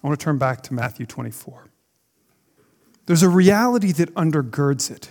I 0.02 0.06
want 0.06 0.18
to 0.18 0.24
turn 0.24 0.38
back 0.38 0.62
to 0.64 0.74
Matthew 0.74 1.06
24. 1.06 1.68
There's 3.06 3.22
a 3.22 3.28
reality 3.28 3.92
that 3.92 4.14
undergirds 4.14 4.90
it. 4.90 5.10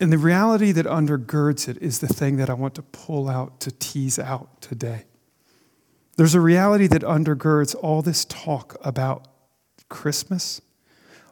And 0.00 0.12
the 0.12 0.18
reality 0.18 0.72
that 0.72 0.86
undergirds 0.86 1.68
it 1.68 1.78
is 1.78 2.00
the 2.00 2.08
thing 2.08 2.36
that 2.36 2.50
I 2.50 2.54
want 2.54 2.74
to 2.74 2.82
pull 2.82 3.28
out 3.28 3.60
to 3.60 3.70
tease 3.70 4.18
out 4.18 4.60
today. 4.60 5.04
There's 6.16 6.34
a 6.34 6.40
reality 6.40 6.86
that 6.88 7.02
undergirds 7.02 7.74
all 7.74 8.02
this 8.02 8.24
talk 8.24 8.76
about 8.80 9.28
Christmas, 9.88 10.62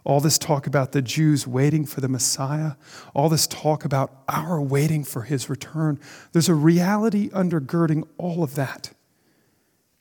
all 0.04 0.20
this 0.20 0.36
talk 0.36 0.66
about 0.66 0.92
the 0.92 1.00
Jews 1.00 1.46
waiting 1.46 1.86
for 1.86 2.02
the 2.02 2.08
Messiah, 2.08 2.72
all 3.14 3.30
this 3.30 3.46
talk 3.46 3.86
about 3.86 4.12
our 4.28 4.60
waiting 4.60 5.02
for 5.02 5.22
his 5.22 5.48
return. 5.48 5.98
There's 6.32 6.50
a 6.50 6.54
reality 6.54 7.30
undergirding 7.30 8.06
all 8.18 8.42
of 8.42 8.54
that. 8.56 8.92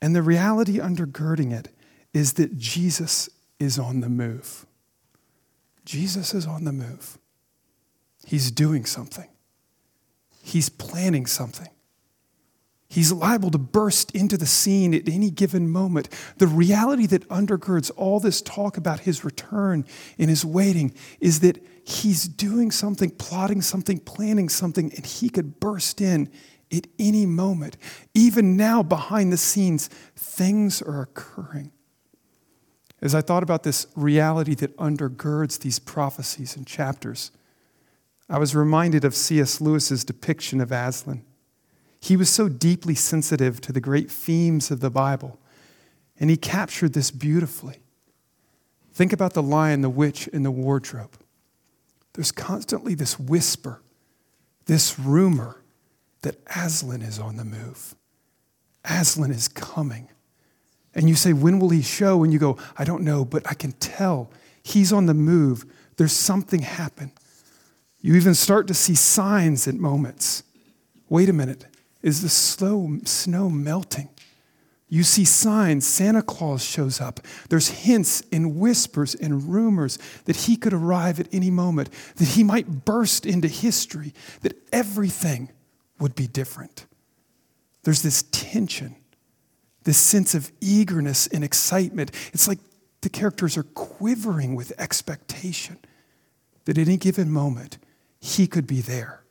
And 0.02 0.14
the 0.14 0.22
reality 0.22 0.80
undergirding 0.80 1.54
it 1.54 1.70
is 2.14 2.34
that 2.34 2.58
Jesus 2.58 3.30
is 3.60 3.80
on 3.80 4.02
the 4.02 4.10
move. 4.10 4.66
Jesus 5.86 6.34
is 6.34 6.46
on 6.46 6.66
the 6.66 6.74
move. 6.74 7.18
He's 8.26 8.52
doing 8.52 8.86
something, 8.86 9.30
he's 10.42 10.68
planning 10.68 11.26
something. 11.26 11.70
He's 12.94 13.12
liable 13.12 13.50
to 13.50 13.58
burst 13.58 14.12
into 14.12 14.38
the 14.38 14.46
scene 14.46 14.94
at 14.94 15.10
any 15.10 15.32
given 15.32 15.68
moment. 15.68 16.10
The 16.38 16.46
reality 16.46 17.08
that 17.08 17.28
undergirds 17.28 17.90
all 17.96 18.20
this 18.20 18.40
talk 18.40 18.78
about 18.78 19.00
his 19.00 19.26
return 19.26 19.84
and 20.20 20.30
his 20.30 20.46
waiting 20.46 20.94
is 21.20 21.40
that 21.40 21.58
he's 21.84 22.28
doing 22.28 22.70
something, 22.70 23.10
plotting 23.10 23.64
something, 23.64 23.98
planning 23.98 24.48
something, 24.48 24.94
and 24.94 25.08
he 25.08 25.28
could 25.28 25.60
burst 25.60 26.02
in 26.02 26.30
at 26.72 26.86
any 27.00 27.26
moment. 27.26 27.78
Even 28.14 28.56
now, 28.56 28.84
behind 28.84 29.34
the 29.34 29.38
scenes, 29.38 29.88
things 30.16 30.80
are 30.80 31.02
occurring. 31.02 31.72
As 33.02 33.16
I 33.16 33.22
thought 33.22 33.42
about 33.42 33.64
this 33.64 33.88
reality 33.96 34.54
that 34.54 34.78
undergirds 34.78 35.58
these 35.58 35.80
prophecies 35.80 36.56
and 36.56 36.68
chapters, 36.68 37.32
I 38.30 38.38
was 38.38 38.56
reminded 38.56 39.04
of 39.04 39.16
C.S. 39.16 39.60
Lewis's 39.60 40.04
depiction 40.04 40.62
of 40.62 40.72
Aslan. 40.72 41.26
He 42.04 42.18
was 42.18 42.30
so 42.30 42.50
deeply 42.50 42.96
sensitive 42.96 43.62
to 43.62 43.72
the 43.72 43.80
great 43.80 44.12
themes 44.12 44.70
of 44.72 44.82
the 44.82 44.90
Bible, 44.90 45.40
and 46.20 46.30
he 46.30 46.36
captured 46.36 46.92
this 46.92 47.12
beautifully. 47.12 47.80
Think 48.94 49.14
about 49.14 49.36
the 49.36 49.42
lion, 49.42 49.80
the 49.80 49.90
witch, 49.90 50.28
and 50.34 50.44
the 50.44 50.52
wardrobe. 50.52 51.16
There's 52.12 52.34
constantly 52.34 52.94
this 52.94 53.18
whisper, 53.18 53.82
this 54.66 55.00
rumor 55.00 55.62
that 56.24 56.36
Aslan 56.54 57.02
is 57.02 57.20
on 57.20 57.38
the 57.38 57.46
move. 57.46 57.96
Aslan 58.84 59.32
is 59.32 59.48
coming. 59.48 60.10
And 60.94 61.08
you 61.08 61.16
say, 61.16 61.32
When 61.32 61.58
will 61.58 61.70
he 61.70 61.82
show? 61.82 62.26
And 62.26 62.34
you 62.34 62.38
go, 62.38 62.58
I 62.78 62.84
don't 62.84 63.04
know, 63.04 63.24
but 63.24 63.50
I 63.50 63.54
can 63.54 63.72
tell 63.72 64.30
he's 64.62 64.92
on 64.92 65.06
the 65.06 65.14
move. 65.14 65.66
There's 65.96 66.12
something 66.12 66.64
happen. 66.64 67.14
You 68.02 68.16
even 68.16 68.36
start 68.36 68.68
to 68.68 68.74
see 68.74 68.94
signs 68.94 69.70
at 69.70 69.76
moments. 69.76 70.44
Wait 71.08 71.30
a 71.30 71.34
minute. 71.34 71.66
Is 72.04 72.22
the 72.22 72.30
slow 72.30 73.00
snow 73.06 73.50
melting? 73.50 74.10
You 74.90 75.02
see 75.02 75.26
signs. 75.26 75.88
Santa 75.88 76.22
Claus 76.22 76.64
shows 76.64 77.02
up. 77.02 77.20
There's 77.50 77.70
hints 77.70 78.22
and 78.32 78.58
whispers 78.58 79.16
and 79.16 79.52
rumors 79.52 79.98
that 80.26 80.36
he 80.36 80.56
could 80.56 80.74
arrive 80.74 81.20
at 81.20 81.34
any 81.34 81.50
moment, 81.50 81.90
that 82.18 82.28
he 82.28 82.44
might 82.44 82.86
burst 82.86 83.26
into 83.26 83.48
history, 83.48 84.14
that 84.42 84.56
everything 84.72 85.50
would 86.00 86.14
be 86.14 86.28
different. 86.28 86.86
There's 87.84 88.04
this 88.04 88.24
tension, 88.30 88.96
this 89.84 89.98
sense 89.98 90.36
of 90.36 90.52
eagerness 90.62 91.26
and 91.26 91.44
excitement. 91.44 92.12
It's 92.32 92.48
like 92.48 92.60
the 93.02 93.10
characters 93.10 93.58
are 93.58 93.64
quivering 93.64 94.54
with 94.54 94.74
expectation 94.78 95.80
that 96.66 96.78
at 96.78 96.88
any 96.88 96.98
given 96.98 97.32
moment, 97.32 97.80
he 98.20 98.46
could 98.46 98.68
be 98.68 98.82
there. 98.82 99.23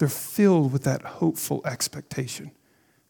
They're 0.00 0.08
filled 0.08 0.72
with 0.72 0.84
that 0.84 1.02
hopeful 1.02 1.60
expectation, 1.66 2.52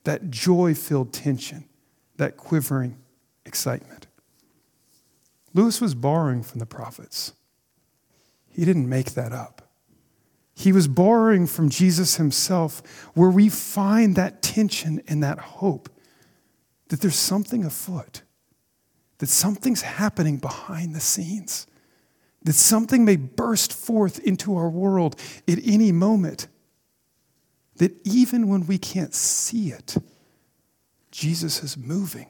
that 0.03 0.29
joy 0.29 0.75
filled 0.75 1.13
tension, 1.13 1.69
that 2.17 2.37
quivering 2.37 2.99
excitement. 3.47 4.09
Lewis 5.55 5.81
was 5.81 5.95
borrowing 5.95 6.43
from 6.43 6.59
the 6.59 6.67
prophets. 6.67 7.33
He 8.49 8.65
didn't 8.65 8.89
make 8.89 9.13
that 9.13 9.33
up. 9.33 9.71
He 10.53 10.73
was 10.73 10.89
borrowing 10.89 11.47
from 11.47 11.71
Jesus 11.71 12.17
himself, 12.17 12.83
where 13.15 13.31
we 13.31 13.49
find 13.49 14.17
that 14.17 14.43
tension 14.43 15.01
and 15.07 15.23
that 15.23 15.39
hope 15.39 15.91
that 16.89 17.01
there's 17.01 17.15
something 17.15 17.65
afoot, 17.65 18.23
that 19.19 19.29
something's 19.29 19.83
happening 19.83 20.39
behind 20.39 20.97
the 20.97 21.01
scenes, 21.01 21.69
that 22.43 22.55
something 22.55 23.05
may 23.05 23.15
burst 23.15 23.73
forth 23.73 24.19
into 24.19 24.57
our 24.57 24.69
world 24.69 25.15
at 25.47 25.61
any 25.65 25.93
moment 25.93 26.49
that 27.81 27.99
even 28.07 28.47
when 28.47 28.67
we 28.67 28.77
can't 28.77 29.15
see 29.15 29.71
it, 29.71 29.97
Jesus 31.11 31.63
is 31.63 31.79
moving. 31.79 32.27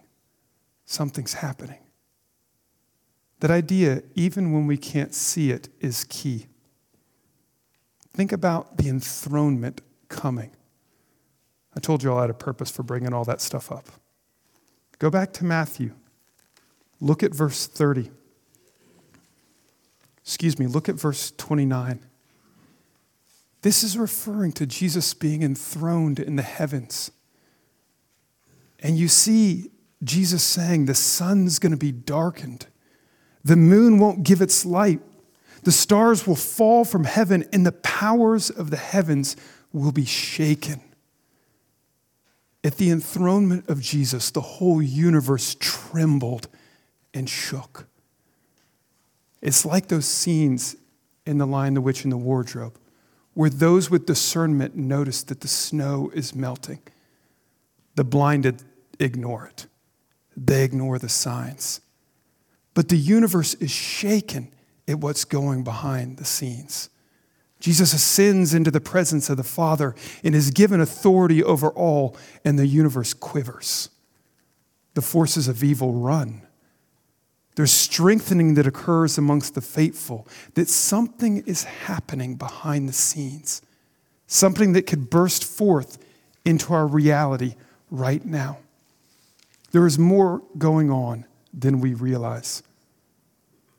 Something's 0.85 1.35
happening. 1.35 1.81
That 3.41 3.51
idea, 3.51 4.05
even 4.15 4.53
when 4.53 4.69
we 4.69 4.77
can't 4.77 5.13
see 5.13 5.51
it, 5.51 5.69
is 5.81 6.05
key. 6.05 6.47
Think 8.13 8.31
about 8.31 8.77
the 8.77 8.89
enthronement 8.89 9.81
coming. 10.09 10.53
I 11.77 11.81
told 11.81 12.05
you 12.05 12.13
all 12.13 12.19
I 12.19 12.23
had 12.23 12.31
a 12.31 12.35
purpose 12.35 12.71
for 12.71 12.85
bringing 12.85 13.13
all 13.13 13.25
that 13.25 13.41
stuff 13.41 13.73
up. 13.73 13.89
Go 15.01 15.11
back 15.11 15.33
to 15.33 15.45
Matthew. 15.45 15.95
Look 17.01 17.25
at 17.25 17.35
verse 17.35 17.67
30. 17.67 18.09
Excuse 20.23 20.61
me, 20.61 20.69
look 20.69 20.89
at 20.89 20.95
verse 20.95 21.33
29. 21.37 22.07
This 23.63 23.83
is 23.83 23.99
referring 23.99 24.53
to 24.53 24.67
Jesus 24.67 25.13
being 25.13 25.43
enthroned 25.43 26.19
in 26.19 26.37
the 26.37 26.43
heavens. 26.43 27.11
And 28.79 28.97
you 28.97 29.09
see 29.09 29.71
Jesus 30.03 30.43
saying, 30.43 30.87
The 30.87 30.95
sun's 30.95 31.59
going 31.59 31.73
to 31.73 31.79
be 31.79 31.93
darkened, 31.93 32.67
the 33.45 33.57
moon 33.57 33.99
won't 33.99 34.23
give 34.23 34.41
its 34.41 34.65
light, 34.65 35.01
the 35.63 35.73
stars 35.73 36.27
will 36.27 36.37
fall 36.37 36.85
from 36.85 37.05
heaven, 37.05 37.45
and 37.53 37.67
the 37.67 37.73
powers 37.73 38.49
of 38.49 38.71
the 38.71 38.79
heavens 38.79 39.37
will 39.73 39.93
be 39.93 40.07
shaken. 40.07 40.81
At 42.63 42.77
the 42.77 42.91
enthronement 42.91 43.69
of 43.69 43.81
Jesus, 43.81 44.31
the 44.31 44.41
whole 44.41 44.83
universe 44.83 45.57
trembled 45.59 46.49
and 47.15 47.29
shook. 47.29 47.87
It's 49.41 49.65
like 49.65 49.89
those 49.89 50.07
scenes 50.07 50.77
in 51.25 51.39
The 51.39 51.47
Lion, 51.47 51.75
the 51.75 51.81
Witch, 51.81 52.05
and 52.05 52.13
the 52.13 52.19
Wardrobe 52.19 52.80
where 53.41 53.49
those 53.49 53.89
with 53.91 54.05
discernment 54.05 54.77
notice 54.77 55.23
that 55.23 55.41
the 55.41 55.49
snow 55.49 56.11
is 56.13 56.35
melting. 56.35 56.79
The 57.95 58.05
blinded 58.05 58.63
ignore 58.99 59.47
it, 59.47 59.67
they 60.37 60.63
ignore 60.63 60.99
the 60.99 61.09
signs. 61.09 61.81
But 62.75 62.91
the 62.91 62.99
universe 62.99 63.55
is 63.55 63.71
shaken 63.71 64.53
at 64.87 64.99
what's 64.99 65.25
going 65.25 65.65
behind 65.65 66.19
the 66.19 66.27
scenes. 66.27 66.91
Jesus 67.61 67.95
ascends 67.95 68.53
into 68.53 68.71
the 68.71 68.79
presence 68.79 69.31
of 69.31 69.39
the 69.39 69.43
Father 69.43 69.95
and 70.23 70.35
is 70.35 70.51
given 70.51 70.79
authority 70.79 71.43
over 71.43 71.71
all, 71.71 72.19
and 72.45 72.59
the 72.59 72.67
universe 72.67 73.15
quivers. 73.15 73.89
The 74.93 75.01
forces 75.01 75.49
of 75.49 75.65
evil 75.65 75.95
run. 75.95 76.47
There's 77.57 77.73
strengthening 77.73 78.55
that 78.55 78.67
occurs 78.67 79.19
amongst 79.19 79.55
the 79.55 79.61
faithful, 79.61 80.27
that 80.55 80.69
something 80.69 81.39
is 81.47 81.65
happening 81.65 82.37
behind 82.37 82.89
the 82.89 82.93
scenes, 82.93 83.63
something 84.27 84.73
that 84.73 84.87
could 84.87 85.11
burst 85.11 85.45
forth 85.45 85.99
into 86.45 86.73
our 86.73 86.87
reality 86.87 87.55
right 87.91 88.25
now. 88.25 88.59
There 89.73 89.87
is 89.87 89.99
more 89.99 90.43
going 90.59 90.91
on 90.91 91.27
than 91.53 91.81
we 91.81 91.95
realize. 91.95 92.63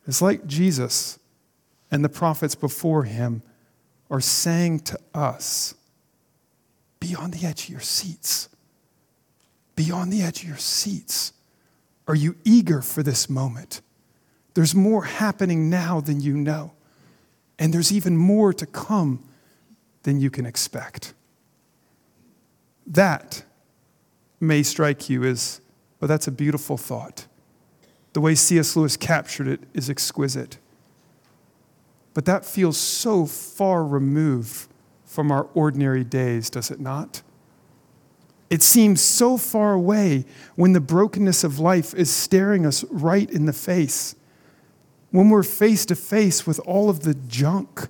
It's 0.07 0.21
like 0.21 0.45
Jesus 0.45 1.19
and 1.89 2.03
the 2.03 2.09
prophets 2.09 2.55
before 2.55 3.03
him 3.03 3.41
are 4.09 4.21
saying 4.21 4.81
to 4.81 4.99
us 5.13 5.75
be 6.99 7.15
on 7.15 7.31
the 7.31 7.45
edge 7.45 7.63
of 7.63 7.69
your 7.69 7.79
seats. 7.79 8.47
Be 9.75 9.91
on 9.91 10.09
the 10.09 10.21
edge 10.21 10.43
of 10.43 10.47
your 10.47 10.57
seats. 10.57 11.33
Are 12.11 12.15
you 12.15 12.35
eager 12.43 12.81
for 12.81 13.03
this 13.03 13.29
moment? 13.29 13.79
There's 14.53 14.75
more 14.75 15.05
happening 15.05 15.69
now 15.69 16.01
than 16.01 16.19
you 16.19 16.35
know, 16.35 16.73
and 17.57 17.73
there's 17.73 17.89
even 17.89 18.17
more 18.17 18.51
to 18.51 18.65
come 18.65 19.23
than 20.03 20.19
you 20.19 20.29
can 20.29 20.45
expect. 20.45 21.13
That 22.85 23.45
may 24.41 24.61
strike 24.61 25.09
you 25.09 25.23
as, 25.23 25.61
well, 26.01 26.09
that's 26.09 26.27
a 26.27 26.31
beautiful 26.31 26.75
thought. 26.75 27.27
The 28.11 28.19
way 28.19 28.35
C.S. 28.35 28.75
Lewis 28.75 28.97
captured 28.97 29.47
it 29.47 29.61
is 29.73 29.89
exquisite. 29.89 30.57
But 32.13 32.25
that 32.25 32.43
feels 32.43 32.75
so 32.75 33.25
far 33.25 33.85
removed 33.85 34.67
from 35.05 35.31
our 35.31 35.47
ordinary 35.53 36.03
days, 36.03 36.49
does 36.49 36.71
it 36.71 36.81
not? 36.81 37.21
It 38.51 38.61
seems 38.61 38.99
so 38.99 39.37
far 39.37 39.71
away 39.71 40.25
when 40.55 40.73
the 40.73 40.81
brokenness 40.81 41.45
of 41.45 41.57
life 41.57 41.93
is 41.93 42.11
staring 42.11 42.65
us 42.65 42.83
right 42.91 43.31
in 43.31 43.45
the 43.45 43.53
face. 43.53 44.13
When 45.09 45.29
we're 45.29 45.43
face 45.43 45.85
to 45.85 45.95
face 45.95 46.45
with 46.45 46.59
all 46.65 46.89
of 46.89 46.99
the 46.99 47.13
junk, 47.13 47.87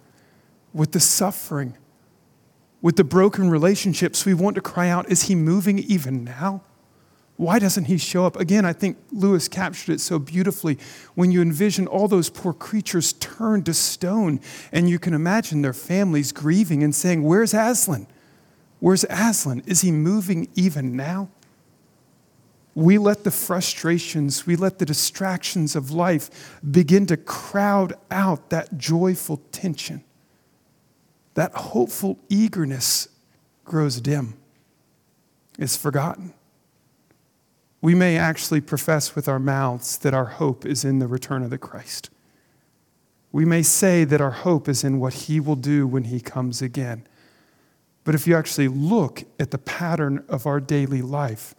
with 0.72 0.92
the 0.92 1.00
suffering, 1.00 1.76
with 2.80 2.96
the 2.96 3.04
broken 3.04 3.50
relationships, 3.50 4.24
we 4.24 4.36
want 4.36 4.54
to 4.54 4.62
cry 4.62 4.88
out, 4.88 5.10
Is 5.10 5.24
he 5.24 5.34
moving 5.34 5.80
even 5.80 6.24
now? 6.24 6.62
Why 7.38 7.58
doesn't 7.58 7.86
he 7.86 7.98
show 7.98 8.28
up? 8.28 8.36
Again, 8.36 8.64
I 8.64 8.74
think 8.74 8.98
Lewis 9.12 9.48
captured 9.48 9.94
it 9.94 10.00
so 10.00 10.20
beautifully 10.20 10.78
when 11.16 11.32
you 11.32 11.42
envision 11.42 11.88
all 11.88 12.08
those 12.08 12.30
poor 12.30 12.54
creatures 12.54 13.14
turned 13.14 13.66
to 13.66 13.74
stone, 13.74 14.40
and 14.72 14.88
you 14.88 15.00
can 15.00 15.16
imagine 15.16 15.64
their 15.64 15.74
families 15.74 16.32
grieving 16.32 16.84
and 16.84 16.94
saying, 16.94 17.24
Where's 17.24 17.56
Aslan? 17.56 18.06
Where's 18.82 19.06
Aslan? 19.10 19.62
Is 19.68 19.82
he 19.82 19.92
moving 19.92 20.50
even 20.56 20.96
now? 20.96 21.30
We 22.74 22.98
let 22.98 23.24
the 23.24 23.32
frustrations, 23.32 24.48
we 24.48 24.56
let 24.56 24.80
the 24.80 24.86
distractions 24.86 25.76
of 25.76 25.92
life 25.92 26.60
begin 26.70 27.06
to 27.06 27.18
crowd 27.18 27.94
out 28.10 28.50
that 28.50 28.80
joyful 28.80 29.40
tension. 29.52 30.04
That 31.36 31.54
hopeful 31.54 32.18
eagerness 32.28 33.08
grows 33.66 34.02
dim, 34.02 34.36
it's 35.60 35.78
forgotten. 35.78 36.34
We 37.82 37.94
may 37.94 38.18
actually 38.18 38.62
profess 38.62 39.16
with 39.16 39.28
our 39.28 39.40
mouths 39.40 39.98
that 40.00 40.14
our 40.14 40.26
hope 40.26 40.66
is 40.66 40.84
in 40.84 40.98
the 40.98 41.08
return 41.08 41.44
of 41.44 41.52
the 41.52 41.58
Christ. 41.58 42.10
We 43.32 43.46
may 43.46 43.62
say 43.62 44.06
that 44.06 44.22
our 44.22 44.32
hope 44.32 44.68
is 44.68 44.84
in 44.84 45.00
what 45.00 45.14
he 45.14 45.40
will 45.40 45.56
do 45.56 45.86
when 45.86 46.06
he 46.06 46.20
comes 46.20 46.62
again. 46.64 47.08
But 48.04 48.16
if 48.16 48.26
you 48.26 48.36
actually 48.36 48.68
look 48.68 49.24
at 49.40 49.52
the 49.52 49.58
pattern 49.58 50.24
of 50.28 50.48
our 50.48 50.60
daily 50.60 51.02
life, 51.02 51.54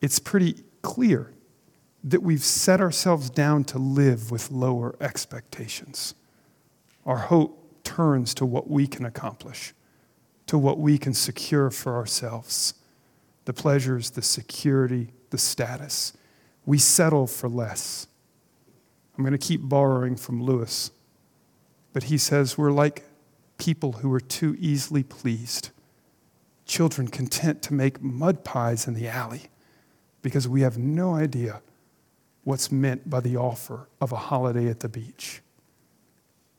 it's 0.00 0.18
pretty 0.18 0.64
clear 0.82 1.32
that 2.04 2.22
we've 2.22 2.44
set 2.44 2.80
ourselves 2.80 3.28
down 3.28 3.64
to 3.64 3.78
live 3.78 4.30
with 4.30 4.50
lower 4.50 4.96
expectations. 5.00 6.14
Our 7.04 7.18
hope 7.18 7.82
turns 7.84 8.34
to 8.34 8.46
what 8.46 8.70
we 8.70 8.86
can 8.86 9.04
accomplish, 9.04 9.74
to 10.46 10.56
what 10.56 10.78
we 10.78 10.98
can 10.98 11.14
secure 11.14 11.70
for 11.70 11.94
ourselves 11.94 12.74
the 13.44 13.54
pleasures, 13.54 14.10
the 14.10 14.20
security, 14.20 15.08
the 15.30 15.38
status. 15.38 16.12
We 16.66 16.76
settle 16.76 17.26
for 17.26 17.48
less. 17.48 18.06
I'm 19.16 19.24
going 19.24 19.32
to 19.32 19.38
keep 19.38 19.62
borrowing 19.62 20.16
from 20.16 20.42
Lewis, 20.42 20.90
but 21.94 22.04
he 22.04 22.18
says 22.18 22.58
we're 22.58 22.72
like 22.72 23.07
people 23.58 23.92
who 23.92 24.12
are 24.12 24.20
too 24.20 24.56
easily 24.58 25.02
pleased, 25.02 25.70
children 26.64 27.08
content 27.08 27.62
to 27.62 27.74
make 27.74 28.00
mud 28.00 28.44
pies 28.44 28.86
in 28.86 28.94
the 28.94 29.08
alley 29.08 29.42
because 30.22 30.48
we 30.48 30.62
have 30.62 30.78
no 30.78 31.14
idea 31.14 31.60
what's 32.44 32.72
meant 32.72 33.10
by 33.10 33.20
the 33.20 33.36
offer 33.36 33.88
of 34.00 34.12
a 34.12 34.16
holiday 34.16 34.68
at 34.68 34.80
the 34.80 34.88
beach. 34.88 35.42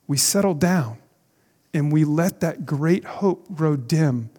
We 0.08 0.18
settle 0.18 0.54
down 0.54 0.98
and 1.74 1.92
we 1.92 2.04
let 2.04 2.40
that 2.42 2.66
great 2.66 3.06
hope 3.06 3.54
grow 3.56 3.76
dim 3.76 4.30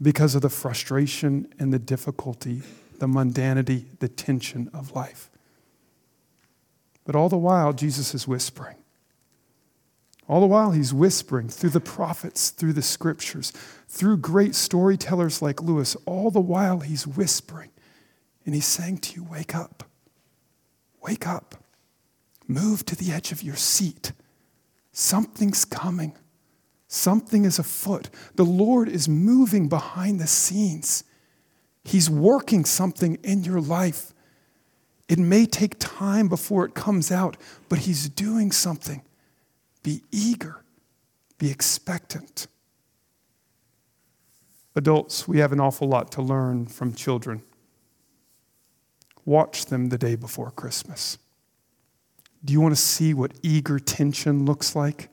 because 0.00 0.34
of 0.34 0.42
the 0.42 0.48
frustration 0.48 1.52
and 1.58 1.72
the 1.72 1.78
difficulty, 1.78 2.62
the 2.98 3.06
mundanity, 3.06 3.86
the 3.98 4.08
tension 4.08 4.70
of 4.72 4.92
life. 4.92 5.30
But 7.04 7.16
all 7.16 7.28
the 7.28 7.36
while, 7.36 7.72
Jesus 7.72 8.14
is 8.14 8.28
whispering. 8.28 8.77
All 10.28 10.40
the 10.40 10.46
while, 10.46 10.72
he's 10.72 10.92
whispering 10.92 11.48
through 11.48 11.70
the 11.70 11.80
prophets, 11.80 12.50
through 12.50 12.74
the 12.74 12.82
scriptures, 12.82 13.50
through 13.88 14.18
great 14.18 14.54
storytellers 14.54 15.40
like 15.40 15.62
Lewis. 15.62 15.96
All 16.04 16.30
the 16.30 16.40
while, 16.40 16.80
he's 16.80 17.06
whispering. 17.06 17.70
And 18.44 18.54
he's 18.54 18.66
saying 18.66 18.98
to 18.98 19.14
you, 19.16 19.24
Wake 19.24 19.54
up. 19.54 19.84
Wake 21.02 21.26
up. 21.26 21.54
Move 22.46 22.84
to 22.86 22.96
the 22.96 23.10
edge 23.12 23.32
of 23.32 23.42
your 23.42 23.56
seat. 23.56 24.12
Something's 24.92 25.64
coming. 25.64 26.16
Something 26.88 27.44
is 27.44 27.58
afoot. 27.58 28.10
The 28.34 28.44
Lord 28.44 28.88
is 28.88 29.08
moving 29.08 29.68
behind 29.68 30.20
the 30.20 30.26
scenes. 30.26 31.04
He's 31.84 32.10
working 32.10 32.64
something 32.64 33.16
in 33.22 33.44
your 33.44 33.60
life. 33.60 34.12
It 35.08 35.18
may 35.18 35.46
take 35.46 35.76
time 35.78 36.28
before 36.28 36.66
it 36.66 36.74
comes 36.74 37.10
out, 37.10 37.38
but 37.68 37.80
He's 37.80 38.08
doing 38.10 38.52
something. 38.52 39.02
Be 39.88 40.02
eager, 40.12 40.62
be 41.38 41.50
expectant. 41.50 42.46
Adults, 44.76 45.26
we 45.26 45.38
have 45.38 45.50
an 45.50 45.60
awful 45.60 45.88
lot 45.88 46.12
to 46.12 46.20
learn 46.20 46.66
from 46.66 46.92
children. 46.92 47.42
Watch 49.24 49.64
them 49.64 49.88
the 49.88 49.96
day 49.96 50.14
before 50.14 50.50
Christmas. 50.50 51.16
Do 52.44 52.52
you 52.52 52.60
want 52.60 52.76
to 52.76 52.80
see 52.82 53.14
what 53.14 53.32
eager 53.42 53.78
tension 53.78 54.44
looks 54.44 54.76
like? 54.76 55.08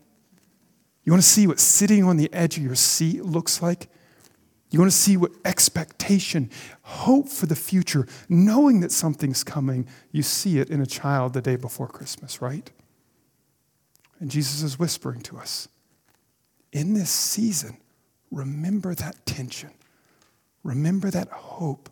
You 1.05 1.13
want 1.13 1.23
to 1.23 1.29
see 1.29 1.47
what 1.47 1.61
sitting 1.61 2.03
on 2.03 2.17
the 2.17 2.27
edge 2.33 2.57
of 2.57 2.63
your 2.63 2.75
seat 2.75 3.23
looks 3.23 3.61
like? 3.61 3.87
You 4.71 4.79
want 4.79 4.91
to 4.91 4.97
see 4.97 5.15
what 5.15 5.31
expectation, 5.45 6.49
hope 6.81 7.29
for 7.29 7.45
the 7.45 7.55
future, 7.55 8.09
knowing 8.27 8.81
that 8.81 8.91
something's 8.91 9.41
coming, 9.41 9.87
you 10.11 10.21
see 10.21 10.59
it 10.59 10.69
in 10.69 10.81
a 10.81 10.85
child 10.85 11.31
the 11.31 11.41
day 11.41 11.55
before 11.55 11.87
Christmas, 11.87 12.41
right? 12.41 12.69
And 14.19 14.31
Jesus 14.31 14.61
is 14.61 14.79
whispering 14.79 15.21
to 15.21 15.37
us 15.37 15.67
in 16.71 16.93
this 16.93 17.09
season, 17.09 17.77
remember 18.31 18.95
that 18.95 19.25
tension, 19.25 19.71
remember 20.63 21.09
that 21.11 21.29
hope, 21.29 21.89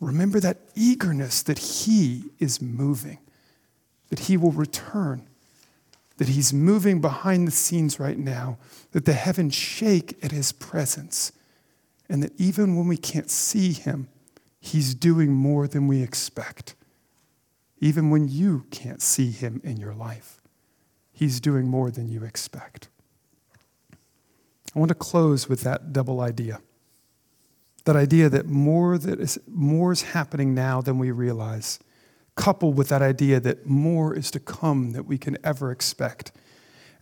remember 0.00 0.40
that 0.40 0.58
eagerness 0.74 1.42
that 1.42 1.58
He 1.58 2.24
is 2.38 2.60
moving, 2.60 3.18
that 4.08 4.20
He 4.20 4.36
will 4.36 4.52
return 4.52 5.28
that 6.22 6.28
he's 6.28 6.52
moving 6.52 7.00
behind 7.00 7.48
the 7.48 7.52
scenes 7.52 7.98
right 7.98 8.18
now, 8.18 8.58
that 8.92 9.04
the 9.04 9.12
heavens 9.12 9.54
shake 9.54 10.16
at 10.22 10.30
his 10.30 10.52
presence, 10.52 11.32
and 12.08 12.22
that 12.22 12.32
even 12.38 12.76
when 12.76 12.86
we 12.86 12.96
can't 12.96 13.30
see 13.30 13.72
him, 13.72 14.08
he's 14.60 14.94
doing 14.94 15.32
more 15.32 15.66
than 15.66 15.88
we 15.88 16.02
expect. 16.02 16.76
Even 17.80 18.10
when 18.10 18.28
you 18.28 18.66
can't 18.70 19.02
see 19.02 19.32
him 19.32 19.60
in 19.64 19.78
your 19.78 19.94
life, 19.94 20.40
he's 21.22 21.40
doing 21.40 21.68
more 21.68 21.88
than 21.88 22.08
you 22.08 22.24
expect. 22.24 22.88
I 24.74 24.78
want 24.80 24.88
to 24.88 24.94
close 24.96 25.48
with 25.48 25.60
that 25.60 25.92
double 25.92 26.20
idea. 26.20 26.60
That 27.84 27.94
idea 27.94 28.28
that 28.28 28.46
more, 28.46 28.98
that 28.98 29.20
is, 29.20 29.38
more 29.46 29.92
is 29.92 30.02
happening 30.02 30.52
now 30.52 30.80
than 30.80 30.98
we 30.98 31.12
realize 31.12 31.78
coupled 32.34 32.76
with 32.76 32.88
that 32.88 33.02
idea 33.02 33.38
that 33.38 33.66
more 33.66 34.16
is 34.16 34.30
to 34.32 34.40
come 34.40 34.92
that 34.92 35.04
we 35.04 35.16
can 35.16 35.36
ever 35.44 35.70
expect. 35.70 36.32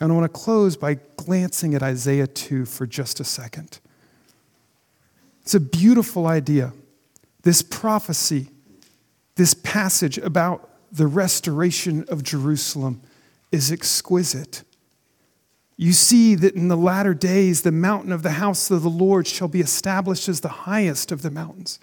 And 0.00 0.12
I 0.12 0.14
want 0.14 0.30
to 0.30 0.38
close 0.38 0.76
by 0.76 0.98
glancing 1.16 1.74
at 1.74 1.82
Isaiah 1.82 2.26
2 2.26 2.66
for 2.66 2.86
just 2.86 3.20
a 3.20 3.24
second. 3.24 3.78
It's 5.40 5.54
a 5.54 5.60
beautiful 5.60 6.26
idea. 6.26 6.74
This 7.42 7.62
prophecy, 7.62 8.48
this 9.36 9.54
passage 9.54 10.18
about 10.18 10.68
the 10.92 11.06
restoration 11.06 12.04
of 12.08 12.22
Jerusalem 12.22 13.00
is 13.52 13.72
exquisite. 13.72 14.62
You 15.76 15.92
see 15.92 16.34
that 16.34 16.54
in 16.54 16.68
the 16.68 16.76
latter 16.76 17.14
days 17.14 17.62
the 17.62 17.72
mountain 17.72 18.12
of 18.12 18.22
the 18.22 18.32
house 18.32 18.70
of 18.70 18.82
the 18.82 18.90
Lord 18.90 19.26
shall 19.26 19.48
be 19.48 19.60
established 19.60 20.28
as 20.28 20.40
the 20.40 20.48
highest 20.48 21.10
of 21.10 21.22
the 21.22 21.30
mountains, 21.30 21.78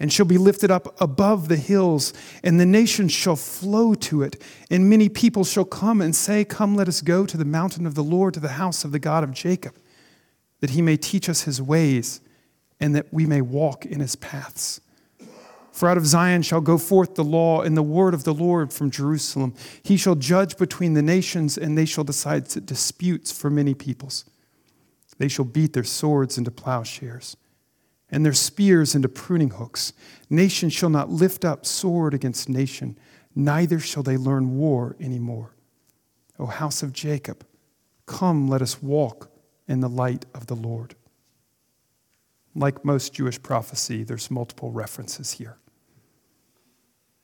and 0.00 0.12
shall 0.12 0.26
be 0.26 0.38
lifted 0.38 0.70
up 0.70 0.98
above 1.00 1.48
the 1.48 1.56
hills, 1.56 2.14
and 2.42 2.58
the 2.58 2.66
nations 2.66 3.12
shall 3.12 3.36
flow 3.36 3.94
to 3.94 4.22
it. 4.22 4.42
And 4.70 4.88
many 4.88 5.08
people 5.08 5.44
shall 5.44 5.66
come 5.66 6.00
and 6.00 6.16
say, 6.16 6.44
Come, 6.44 6.74
let 6.74 6.88
us 6.88 7.02
go 7.02 7.26
to 7.26 7.36
the 7.36 7.44
mountain 7.44 7.86
of 7.86 7.94
the 7.94 8.02
Lord, 8.02 8.34
to 8.34 8.40
the 8.40 8.48
house 8.48 8.84
of 8.84 8.92
the 8.92 8.98
God 8.98 9.22
of 9.22 9.32
Jacob, 9.32 9.76
that 10.60 10.70
he 10.70 10.80
may 10.80 10.96
teach 10.96 11.28
us 11.28 11.42
his 11.42 11.60
ways, 11.60 12.22
and 12.80 12.96
that 12.96 13.12
we 13.12 13.26
may 13.26 13.42
walk 13.42 13.84
in 13.84 14.00
his 14.00 14.16
paths. 14.16 14.80
For 15.74 15.88
out 15.88 15.98
of 15.98 16.06
Zion 16.06 16.42
shall 16.42 16.60
go 16.60 16.78
forth 16.78 17.16
the 17.16 17.24
law 17.24 17.62
and 17.62 17.76
the 17.76 17.82
word 17.82 18.14
of 18.14 18.22
the 18.22 18.32
Lord 18.32 18.72
from 18.72 18.92
Jerusalem. 18.92 19.54
He 19.82 19.96
shall 19.96 20.14
judge 20.14 20.56
between 20.56 20.94
the 20.94 21.02
nations, 21.02 21.58
and 21.58 21.76
they 21.76 21.84
shall 21.84 22.04
decide 22.04 22.46
disputes 22.64 23.32
for 23.32 23.50
many 23.50 23.74
peoples. 23.74 24.24
They 25.18 25.26
shall 25.26 25.44
beat 25.44 25.72
their 25.72 25.82
swords 25.82 26.38
into 26.38 26.52
plowshares, 26.52 27.36
and 28.08 28.24
their 28.24 28.34
spears 28.34 28.94
into 28.94 29.08
pruning 29.08 29.50
hooks. 29.50 29.92
Nation 30.30 30.70
shall 30.70 30.90
not 30.90 31.10
lift 31.10 31.44
up 31.44 31.66
sword 31.66 32.14
against 32.14 32.48
nation, 32.48 32.96
neither 33.34 33.80
shall 33.80 34.04
they 34.04 34.16
learn 34.16 34.56
war 34.56 34.94
any 35.00 35.18
more. 35.18 35.56
O 36.38 36.46
house 36.46 36.84
of 36.84 36.92
Jacob, 36.92 37.44
come, 38.06 38.46
let 38.46 38.62
us 38.62 38.80
walk 38.80 39.28
in 39.66 39.80
the 39.80 39.88
light 39.88 40.24
of 40.34 40.46
the 40.46 40.54
Lord. 40.54 40.94
Like 42.54 42.84
most 42.84 43.12
Jewish 43.12 43.42
prophecy, 43.42 44.04
there's 44.04 44.30
multiple 44.30 44.70
references 44.70 45.32
here 45.32 45.58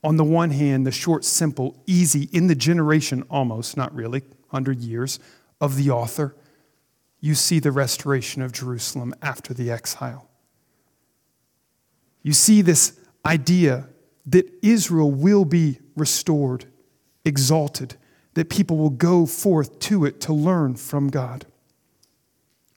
on 0.02 0.16
the 0.16 0.24
one 0.24 0.50
hand, 0.50 0.86
the 0.86 0.92
short, 0.92 1.24
simple, 1.24 1.76
easy, 1.86 2.28
in 2.32 2.46
the 2.46 2.54
generation 2.54 3.22
almost, 3.30 3.76
not 3.76 3.94
really, 3.94 4.20
100 4.48 4.80
years, 4.80 5.18
of 5.60 5.76
the 5.76 5.90
author, 5.90 6.34
you 7.20 7.34
see 7.34 7.58
the 7.58 7.70
restoration 7.70 8.40
of 8.40 8.52
Jerusalem 8.52 9.14
after 9.20 9.52
the 9.52 9.70
exile. 9.70 10.26
You 12.22 12.32
see 12.32 12.62
this 12.62 12.98
idea 13.26 13.88
that 14.26 14.50
Israel 14.62 15.10
will 15.10 15.44
be 15.44 15.80
restored, 15.96 16.64
exalted, 17.24 17.96
that 18.34 18.48
people 18.48 18.76
will 18.78 18.90
go 18.90 19.26
forth 19.26 19.78
to 19.80 20.04
it 20.04 20.20
to 20.22 20.32
learn 20.32 20.76
from 20.76 21.08
God. 21.08 21.46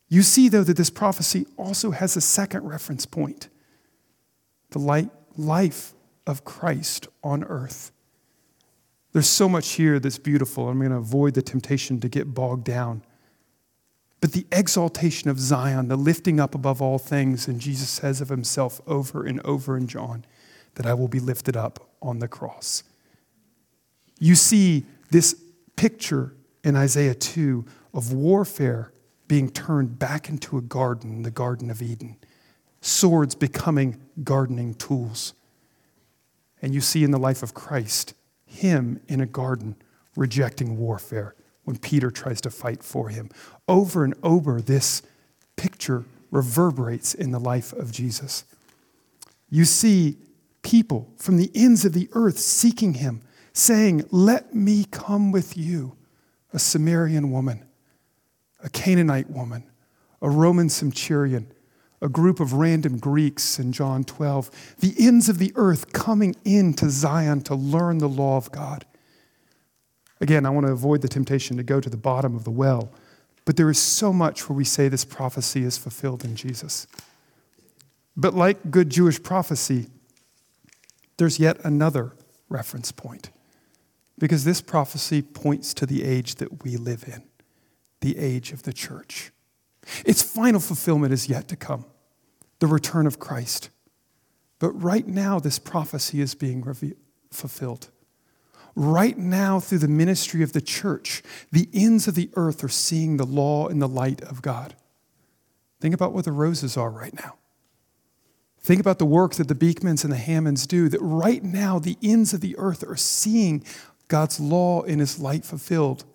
You 0.09 0.21
see, 0.21 0.49
though, 0.49 0.63
that 0.63 0.77
this 0.77 0.89
prophecy 0.89 1.47
also 1.57 1.91
has 1.91 2.17
a 2.17 2.21
second 2.21 2.67
reference 2.67 3.05
point 3.05 3.49
the 4.71 4.79
light, 4.79 5.09
life 5.37 5.93
of 6.25 6.43
Christ 6.43 7.07
on 7.23 7.43
earth. 7.43 7.91
There's 9.11 9.29
so 9.29 9.47
much 9.47 9.73
here 9.73 9.99
that's 9.99 10.17
beautiful. 10.17 10.69
I'm 10.69 10.79
going 10.79 10.91
to 10.91 10.97
avoid 10.97 11.35
the 11.35 11.41
temptation 11.41 11.99
to 11.99 12.09
get 12.09 12.33
bogged 12.33 12.63
down. 12.63 13.03
But 14.21 14.31
the 14.31 14.47
exaltation 14.51 15.29
of 15.29 15.39
Zion, 15.39 15.89
the 15.89 15.97
lifting 15.97 16.39
up 16.39 16.55
above 16.55 16.81
all 16.81 16.97
things, 16.97 17.47
and 17.47 17.59
Jesus 17.59 17.89
says 17.89 18.21
of 18.21 18.29
himself 18.29 18.81
over 18.87 19.25
and 19.25 19.39
over 19.41 19.77
in 19.77 19.87
John 19.87 20.25
that 20.75 20.85
I 20.85 20.93
will 20.93 21.07
be 21.07 21.19
lifted 21.19 21.55
up 21.55 21.89
on 22.01 22.19
the 22.19 22.27
cross. 22.27 22.83
You 24.19 24.35
see 24.35 24.85
this 25.11 25.35
picture 25.75 26.33
in 26.63 26.75
Isaiah 26.75 27.13
2 27.13 27.65
of 27.93 28.13
warfare 28.13 28.93
being 29.27 29.49
turned 29.49 29.99
back 29.99 30.29
into 30.29 30.57
a 30.57 30.61
garden, 30.61 31.23
the 31.23 31.31
Garden 31.31 31.69
of 31.69 31.81
Eden, 31.81 32.17
swords 32.81 33.35
becoming 33.35 33.99
gardening 34.23 34.73
tools. 34.73 35.33
And 36.63 36.73
you 36.73 36.79
see 36.79 37.03
in 37.03 37.11
the 37.11 37.19
life 37.19 37.43
of 37.43 37.53
Christ, 37.53 38.13
him 38.45 39.01
in 39.09 39.19
a 39.19 39.25
garden 39.25 39.75
rejecting 40.15 40.77
warfare 40.77 41.35
when 41.65 41.77
Peter 41.77 42.09
tries 42.09 42.39
to 42.41 42.49
fight 42.49 42.81
for 42.81 43.09
him. 43.09 43.29
Over 43.67 44.05
and 44.05 44.13
over, 44.23 44.61
this 44.61 45.01
picture 45.57 46.05
reverberates 46.31 47.13
in 47.13 47.31
the 47.31 47.39
life 47.39 47.73
of 47.73 47.91
Jesus. 47.91 48.45
You 49.49 49.65
see 49.65 50.17
people 50.61 51.09
from 51.17 51.35
the 51.35 51.51
ends 51.53 51.83
of 51.83 51.91
the 51.91 52.09
earth 52.13 52.39
seeking 52.39 52.93
him, 52.93 53.23
saying, 53.51 54.05
Let 54.09 54.55
me 54.55 54.85
come 54.85 55.33
with 55.33 55.57
you. 55.57 55.97
A 56.53 56.59
Samaritan 56.59 57.31
woman, 57.31 57.65
a 58.63 58.69
Canaanite 58.69 59.29
woman, 59.29 59.65
a 60.21 60.29
Roman 60.29 60.69
centurion, 60.69 61.51
a 62.03 62.09
group 62.09 62.41
of 62.41 62.51
random 62.51 62.97
Greeks 62.97 63.57
in 63.57 63.71
John 63.71 64.03
12, 64.03 64.75
the 64.79 64.93
ends 64.99 65.29
of 65.29 65.39
the 65.39 65.53
earth 65.55 65.93
coming 65.93 66.35
into 66.43 66.89
Zion 66.89 67.39
to 67.43 67.55
learn 67.55 67.99
the 67.99 68.09
law 68.09 68.35
of 68.35 68.51
God. 68.51 68.85
Again, 70.19 70.45
I 70.45 70.49
want 70.49 70.67
to 70.67 70.73
avoid 70.73 71.01
the 71.01 71.07
temptation 71.07 71.55
to 71.55 71.63
go 71.63 71.79
to 71.79 71.89
the 71.89 71.97
bottom 71.97 72.35
of 72.35 72.43
the 72.43 72.51
well, 72.51 72.91
but 73.45 73.55
there 73.55 73.69
is 73.69 73.79
so 73.79 74.11
much 74.11 74.49
where 74.49 74.55
we 74.55 74.65
say 74.65 74.89
this 74.89 75.05
prophecy 75.05 75.63
is 75.63 75.77
fulfilled 75.77 76.25
in 76.25 76.35
Jesus. 76.35 76.87
But 78.17 78.33
like 78.33 78.69
good 78.69 78.89
Jewish 78.89 79.23
prophecy, 79.23 79.87
there's 81.15 81.39
yet 81.39 81.57
another 81.63 82.11
reference 82.49 82.91
point. 82.91 83.29
Because 84.19 84.43
this 84.43 84.61
prophecy 84.61 85.21
points 85.21 85.73
to 85.75 85.85
the 85.85 86.03
age 86.03 86.35
that 86.35 86.63
we 86.65 86.75
live 86.75 87.05
in, 87.07 87.23
the 88.01 88.17
age 88.17 88.51
of 88.51 88.63
the 88.63 88.73
church. 88.73 89.31
Its 90.05 90.21
final 90.21 90.59
fulfillment 90.59 91.13
is 91.13 91.29
yet 91.29 91.47
to 91.47 91.55
come 91.55 91.85
the 92.63 92.67
return 92.67 93.05
of 93.05 93.19
Christ. 93.19 93.69
But 94.59 94.71
right 94.71 95.05
now, 95.05 95.37
this 95.37 95.59
prophecy 95.59 96.21
is 96.21 96.33
being 96.33 96.63
fulfilled. 97.29 97.89
Right 98.73 99.17
now, 99.17 99.59
through 99.59 99.79
the 99.79 99.89
ministry 99.89 100.41
of 100.43 100.53
the 100.53 100.61
church, 100.61 101.21
the 101.51 101.67
ends 101.73 102.07
of 102.07 102.15
the 102.15 102.29
earth 102.35 102.63
are 102.63 102.69
seeing 102.69 103.17
the 103.17 103.25
law 103.25 103.67
in 103.67 103.79
the 103.79 103.87
light 103.89 104.21
of 104.21 104.41
God. 104.41 104.75
Think 105.81 105.93
about 105.93 106.13
where 106.13 106.23
the 106.23 106.31
roses 106.31 106.77
are 106.77 106.89
right 106.89 107.13
now. 107.13 107.35
Think 108.61 108.79
about 108.79 108.97
the 108.97 109.05
work 109.05 109.33
that 109.33 109.49
the 109.49 109.55
Beekmans 109.55 110.05
and 110.05 110.13
the 110.13 110.15
Hammonds 110.15 110.65
do, 110.65 110.87
that 110.87 111.01
right 111.01 111.43
now 111.43 111.79
the 111.79 111.97
ends 112.01 112.33
of 112.33 112.39
the 112.39 112.57
earth 112.57 112.81
are 112.87 112.95
seeing 112.95 113.65
God's 114.07 114.39
law 114.39 114.83
in 114.83 114.99
his 114.99 115.19
light 115.19 115.43
fulfilled. 115.43 116.05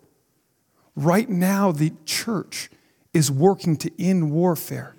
Right 0.95 1.29
now, 1.29 1.71
the 1.71 1.93
church 2.05 2.71
is 3.13 3.29
working 3.29 3.77
to 3.77 4.03
end 4.03 4.31
warfare 4.31 4.95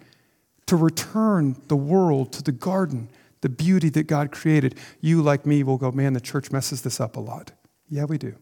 to 0.70 0.76
return 0.76 1.60
the 1.66 1.74
world 1.74 2.32
to 2.32 2.44
the 2.44 2.52
garden, 2.52 3.08
the 3.40 3.48
beauty 3.48 3.88
that 3.88 4.04
God 4.04 4.30
created. 4.30 4.76
You, 5.00 5.20
like 5.20 5.44
me, 5.44 5.64
will 5.64 5.78
go, 5.78 5.90
man, 5.90 6.12
the 6.12 6.20
church 6.20 6.52
messes 6.52 6.82
this 6.82 7.00
up 7.00 7.16
a 7.16 7.20
lot. 7.20 7.50
Yeah, 7.88 8.04
we 8.04 8.18
do. 8.18 8.36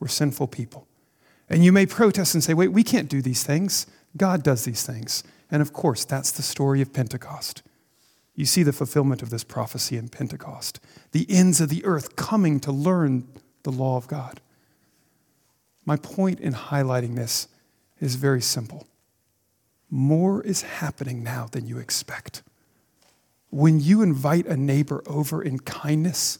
We're 0.00 0.08
sinful 0.08 0.46
people. 0.46 0.88
And 1.50 1.62
you 1.62 1.70
may 1.70 1.84
protest 1.84 2.32
and 2.32 2.42
say, 2.42 2.54
wait, 2.54 2.68
we 2.68 2.82
can't 2.82 3.10
do 3.10 3.20
these 3.20 3.44
things. 3.44 3.86
God 4.16 4.42
does 4.42 4.64
these 4.64 4.86
things. 4.86 5.24
And 5.50 5.60
of 5.60 5.74
course, 5.74 6.06
that's 6.06 6.30
the 6.32 6.40
story 6.40 6.80
of 6.80 6.94
Pentecost. 6.94 7.62
You 8.34 8.46
see 8.46 8.62
the 8.62 8.72
fulfillment 8.72 9.20
of 9.20 9.28
this 9.28 9.44
prophecy 9.44 9.98
in 9.98 10.08
Pentecost. 10.08 10.80
The 11.10 11.26
ends 11.28 11.60
of 11.60 11.68
the 11.68 11.84
earth 11.84 12.16
coming 12.16 12.60
to 12.60 12.72
learn 12.72 13.28
the 13.64 13.72
law 13.72 13.98
of 13.98 14.08
God. 14.08 14.40
My 15.84 15.96
point 15.96 16.40
in 16.40 16.54
highlighting 16.54 17.14
this 17.14 17.48
is 18.00 18.14
very 18.14 18.40
simple 18.40 18.86
more 19.92 20.42
is 20.42 20.62
happening 20.62 21.22
now 21.22 21.46
than 21.52 21.66
you 21.66 21.76
expect. 21.76 22.42
When 23.50 23.78
you 23.78 24.00
invite 24.00 24.46
a 24.46 24.56
neighbor 24.56 25.02
over 25.06 25.42
in 25.42 25.58
kindness, 25.58 26.38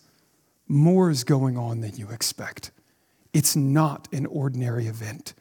more 0.66 1.10
is 1.10 1.22
going 1.22 1.58
on 1.58 1.82
than 1.82 1.94
you 1.96 2.08
expect. 2.08 2.70
It's 3.34 3.54
not 3.54 4.08
an 4.10 4.24
ordinary 4.24 4.86
event. 4.86 5.34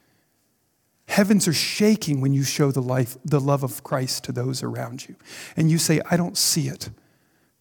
Heavens 1.07 1.47
are 1.47 1.53
shaking 1.53 2.19
when 2.19 2.33
you 2.33 2.43
show 2.43 2.69
the 2.69 2.81
life, 2.81 3.17
the 3.23 3.39
love 3.39 3.63
of 3.63 3.81
Christ 3.81 4.25
to 4.25 4.33
those 4.33 4.61
around 4.61 5.07
you. 5.07 5.15
And 5.55 5.71
you 5.71 5.77
say, 5.77 6.01
I 6.11 6.17
don't 6.17 6.37
see 6.37 6.67
it. 6.67 6.89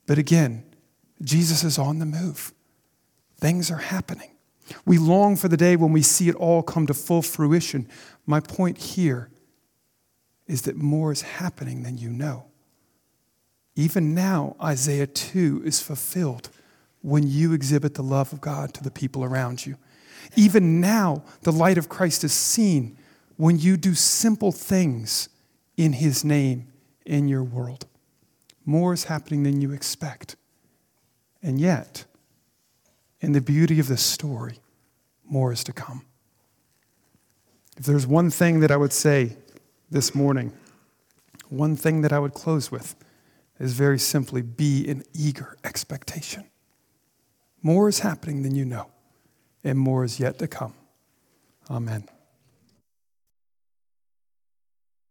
But 0.07 0.19
again, 0.19 0.65
Jesus 1.23 1.63
is 1.63 1.79
on 1.79 2.01
the 2.01 2.07
move. 2.07 2.53
Things 3.39 3.71
are 3.71 3.77
happening. 3.77 4.33
We 4.85 4.99
long 4.99 5.37
for 5.37 5.47
the 5.47 5.57
day 5.57 5.77
when 5.77 5.93
we 5.93 6.03
see 6.03 6.29
it 6.29 6.35
all 6.35 6.65
come 6.65 6.89
to 6.89 6.95
full 6.95 7.23
fruition. 7.23 7.89
My 8.27 8.41
point 8.41 8.79
here 8.79 9.31
is 10.51 10.63
that 10.63 10.77
more 10.77 11.13
is 11.13 11.23
happening 11.23 11.85
than 11.85 11.97
you 11.97 12.11
know. 12.11 12.45
Even 13.77 14.15
now, 14.15 14.57
Isaiah 14.61 15.07
2 15.07 15.63
is 15.65 15.81
fulfilled 15.81 16.51
when 17.03 17.27
you 17.27 17.53
exhibit 17.53 17.95
the 17.95 18.03
love 18.03 18.33
of 18.33 18.41
God 18.41 18.75
to 18.75 18.83
the 18.83 18.91
people 18.91 19.23
around 19.23 19.65
you. 19.65 19.77
Even 20.35 20.81
now, 20.81 21.23
the 21.43 21.53
light 21.53 21.79
of 21.79 21.89
Christ 21.89 22.25
is 22.25 22.33
seen 22.33 22.99
when 23.37 23.61
you 23.61 23.77
do 23.77 23.95
simple 23.95 24.51
things 24.51 25.29
in 25.77 25.95
His 25.95 26.25
name 26.25 26.67
in 27.07 27.29
your 27.29 27.45
world. 27.45 27.87
More 28.67 28.93
is 28.93 29.05
happening 29.05 29.45
than 29.45 29.61
you 29.61 29.73
expect. 29.73 30.35
And 31.43 31.61
yet, 31.61 32.05
in 33.21 33.33
the 33.33 33.41
beauty 33.41 33.79
of 33.79 33.87
this 33.87 34.03
story, 34.03 34.59
more 35.25 35.53
is 35.53 35.63
to 35.65 35.73
come. 35.73 36.05
If 37.77 37.87
there's 37.87 38.07
one 38.07 38.31
thing 38.31 38.61
that 38.61 38.73
I 38.73 38.77
would 38.77 38.93
say 38.93 39.37
this 39.91 40.15
morning, 40.15 40.53
one 41.49 41.75
thing 41.75 42.03
that 42.03 42.13
I 42.13 42.19
would 42.19 42.35
close 42.35 42.71
with 42.71 42.95
is 43.59 43.73
very 43.73 43.99
simply 43.99 44.41
be 44.41 44.87
in 44.87 45.05
eager 45.13 45.57
expectation. 45.65 46.45
More 47.63 47.89
is 47.89 48.01
happening 48.01 48.43
than 48.43 48.55
you 48.55 48.65
know, 48.65 48.91
and 49.65 49.79
more 49.79 50.05
is 50.05 50.21
yet 50.21 50.39
to 50.39 50.49
come. 50.49 50.75
Amen. 51.69 52.09